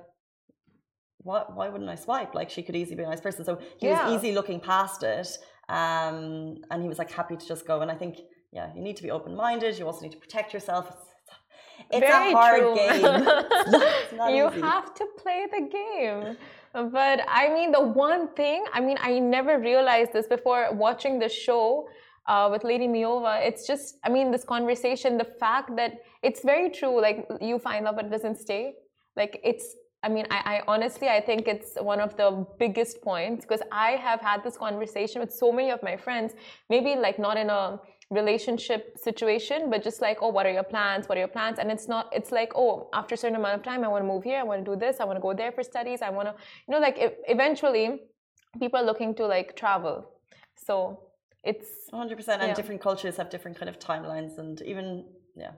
why, 1.19 1.43
why 1.53 1.69
wouldn't 1.69 1.89
I 1.89 1.93
swipe? 1.93 2.33
Like 2.33 2.49
she 2.49 2.63
could 2.63 2.75
easily 2.75 2.95
be 2.95 3.03
a 3.03 3.07
nice 3.07 3.21
person. 3.21 3.45
So 3.45 3.59
he 3.77 3.85
yeah. 3.85 4.09
was 4.09 4.15
easy 4.15 4.33
looking 4.33 4.59
past 4.59 5.03
it. 5.03 5.27
Um, 5.69 6.57
and 6.71 6.81
he 6.81 6.89
was 6.89 6.97
like 6.97 7.11
happy 7.11 7.37
to 7.37 7.47
just 7.47 7.67
go. 7.67 7.81
And 7.81 7.91
I 7.91 7.95
think, 7.95 8.17
yeah, 8.51 8.73
you 8.75 8.81
need 8.81 8.97
to 8.97 9.03
be 9.03 9.11
open 9.11 9.35
minded. 9.35 9.77
You 9.77 9.85
also 9.85 10.01
need 10.01 10.13
to 10.13 10.17
protect 10.17 10.55
yourself. 10.55 10.91
It's, 11.91 12.05
a 12.05 12.35
hard 12.35 12.61
true. 12.61 12.75
game. 12.75 12.89
It's 12.89 13.01
not, 13.03 13.45
it's 13.51 14.13
not 14.17 14.33
you 14.33 14.49
easy. 14.49 14.61
have 14.61 14.93
to 14.95 15.05
play 15.17 15.45
the 15.51 15.69
game. 15.69 16.37
But 16.73 17.21
I 17.27 17.53
mean, 17.53 17.71
the 17.71 17.81
one 17.81 18.29
thing, 18.35 18.63
I 18.73 18.79
mean, 18.79 18.97
I 19.01 19.19
never 19.19 19.59
realized 19.59 20.13
this 20.13 20.27
before 20.27 20.71
watching 20.73 21.19
the 21.19 21.29
show 21.29 21.87
uh, 22.27 22.47
with 22.51 22.63
Lady 22.63 22.87
Mayowa. 22.87 23.45
It's 23.45 23.65
just, 23.65 23.97
I 24.03 24.09
mean, 24.09 24.31
this 24.31 24.43
conversation, 24.43 25.17
the 25.17 25.25
fact 25.25 25.75
that 25.77 25.93
it's 26.21 26.41
very 26.43 26.69
true. 26.69 27.01
Like, 27.01 27.27
you 27.41 27.57
find 27.57 27.85
love, 27.85 27.95
but 27.95 28.11
doesn't 28.11 28.37
stay. 28.37 28.75
Like, 29.15 29.39
it's, 29.43 29.75
I 30.03 30.09
mean, 30.09 30.27
I, 30.29 30.37
I 30.57 30.63
honestly, 30.67 31.09
I 31.09 31.19
think 31.19 31.47
it's 31.47 31.75
one 31.81 31.99
of 31.99 32.15
the 32.15 32.45
biggest 32.59 33.01
points 33.01 33.45
because 33.45 33.61
I 33.71 33.91
have 33.91 34.21
had 34.21 34.43
this 34.43 34.55
conversation 34.55 35.21
with 35.21 35.33
so 35.33 35.51
many 35.51 35.71
of 35.71 35.81
my 35.81 35.97
friends, 35.97 36.33
maybe 36.69 36.95
like 36.95 37.17
not 37.19 37.35
in 37.35 37.49
a 37.49 37.79
relationship 38.09 38.97
situation, 38.97 39.69
but 39.69 39.83
just 39.83 40.01
like, 40.01 40.17
oh, 40.21 40.29
what 40.29 40.45
are 40.45 40.51
your 40.51 40.63
plans? 40.63 41.07
What 41.07 41.17
are 41.17 41.21
your 41.21 41.27
plans? 41.27 41.59
And 41.59 41.71
it's 41.71 41.87
not, 41.87 42.09
it's 42.11 42.31
like, 42.31 42.51
oh, 42.55 42.89
after 42.93 43.13
a 43.15 43.17
certain 43.17 43.35
amount 43.35 43.55
of 43.55 43.63
time, 43.63 43.83
I 43.83 43.87
want 43.87 44.03
to 44.03 44.07
move 44.07 44.23
here, 44.23 44.39
I 44.39 44.43
want 44.43 44.65
to 44.65 44.71
do 44.71 44.77
this, 44.79 44.99
I 44.99 45.05
want 45.05 45.17
to 45.17 45.21
go 45.21 45.33
there 45.33 45.51
for 45.51 45.63
studies, 45.63 46.01
I 46.01 46.09
want 46.09 46.27
to, 46.27 46.33
you 46.67 46.71
know, 46.73 46.79
like 46.79 46.97
eventually 47.27 48.01
people 48.59 48.79
are 48.79 48.83
looking 48.83 49.13
to 49.15 49.27
like 49.27 49.55
travel. 49.55 50.09
So 50.55 51.03
it's 51.43 51.89
100% 51.93 52.39
and 52.39 52.49
Yeah. 52.49 52.53
different 52.53 52.81
cultures 52.81 53.17
have 53.17 53.29
different 53.29 53.57
kind 53.57 53.69
of 53.69 53.79
timelines 53.79 54.37
and 54.37 54.61
even 54.63 55.05
yeah 55.35 55.51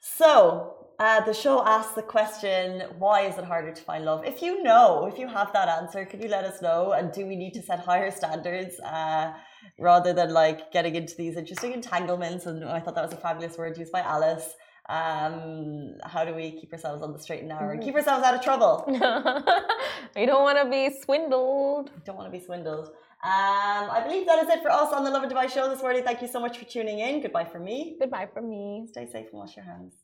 so 0.00 0.74
uh, 0.98 1.20
the 1.24 1.32
show 1.32 1.64
asks 1.64 1.94
the 1.94 2.02
question 2.02 2.82
why 2.98 3.22
is 3.22 3.38
it 3.38 3.44
harder 3.44 3.72
to 3.72 3.82
find 3.82 4.04
love 4.04 4.24
if 4.24 4.42
you 4.42 4.62
know 4.62 5.06
if 5.06 5.18
you 5.18 5.26
have 5.28 5.52
that 5.52 5.68
answer 5.68 6.04
could 6.04 6.22
you 6.22 6.28
let 6.28 6.44
us 6.44 6.60
know 6.60 6.92
and 6.92 7.12
do 7.12 7.26
we 7.26 7.36
need 7.36 7.54
to 7.54 7.62
set 7.62 7.78
higher 7.80 8.10
standards 8.10 8.78
uh, 8.80 9.32
rather 9.78 10.12
than 10.12 10.32
like 10.32 10.72
getting 10.72 10.94
into 10.94 11.14
these 11.16 11.36
interesting 11.36 11.72
entanglements 11.72 12.46
and 12.46 12.64
i 12.64 12.80
thought 12.80 12.94
that 12.94 13.04
was 13.04 13.12
a 13.12 13.16
fabulous 13.16 13.56
word 13.58 13.76
used 13.78 13.92
by 13.92 14.00
alice 14.00 14.54
um, 14.90 15.96
how 16.02 16.24
do 16.24 16.34
we 16.34 16.50
keep 16.58 16.72
ourselves 16.72 17.02
on 17.02 17.12
the 17.12 17.18
straight 17.18 17.40
and 17.40 17.50
narrow 17.50 17.72
and 17.72 17.82
keep 17.82 17.94
ourselves 17.94 18.24
out 18.24 18.34
of 18.34 18.40
trouble 18.40 18.84
you 20.16 20.26
don't 20.26 20.42
want 20.42 20.58
to 20.58 20.68
be 20.68 20.90
swindled. 21.02 21.90
We 21.94 22.02
don't 22.04 22.16
want 22.16 22.32
to 22.32 22.38
be 22.38 22.44
swindled. 22.44 22.88
Um, 23.22 23.90
I 23.90 24.00
believe 24.04 24.26
that 24.26 24.42
is 24.44 24.48
it 24.48 24.62
for 24.62 24.70
us 24.70 24.92
on 24.92 25.04
the 25.04 25.10
Lovin 25.10 25.28
Dubai 25.28 25.50
show 25.50 25.68
this 25.68 25.82
morning. 25.82 26.04
Thank 26.04 26.22
you 26.22 26.28
so 26.28 26.40
much 26.40 26.58
for 26.58 26.64
tuning 26.64 27.00
in. 27.00 27.20
Goodbye 27.20 27.44
from 27.44 27.64
me. 27.64 27.96
Goodbye 27.98 28.28
from 28.32 28.48
me. 28.48 28.86
Stay 28.88 29.06
safe 29.06 29.26
and 29.32 29.40
wash 29.40 29.56
your 29.56 29.64
hands. 29.64 29.94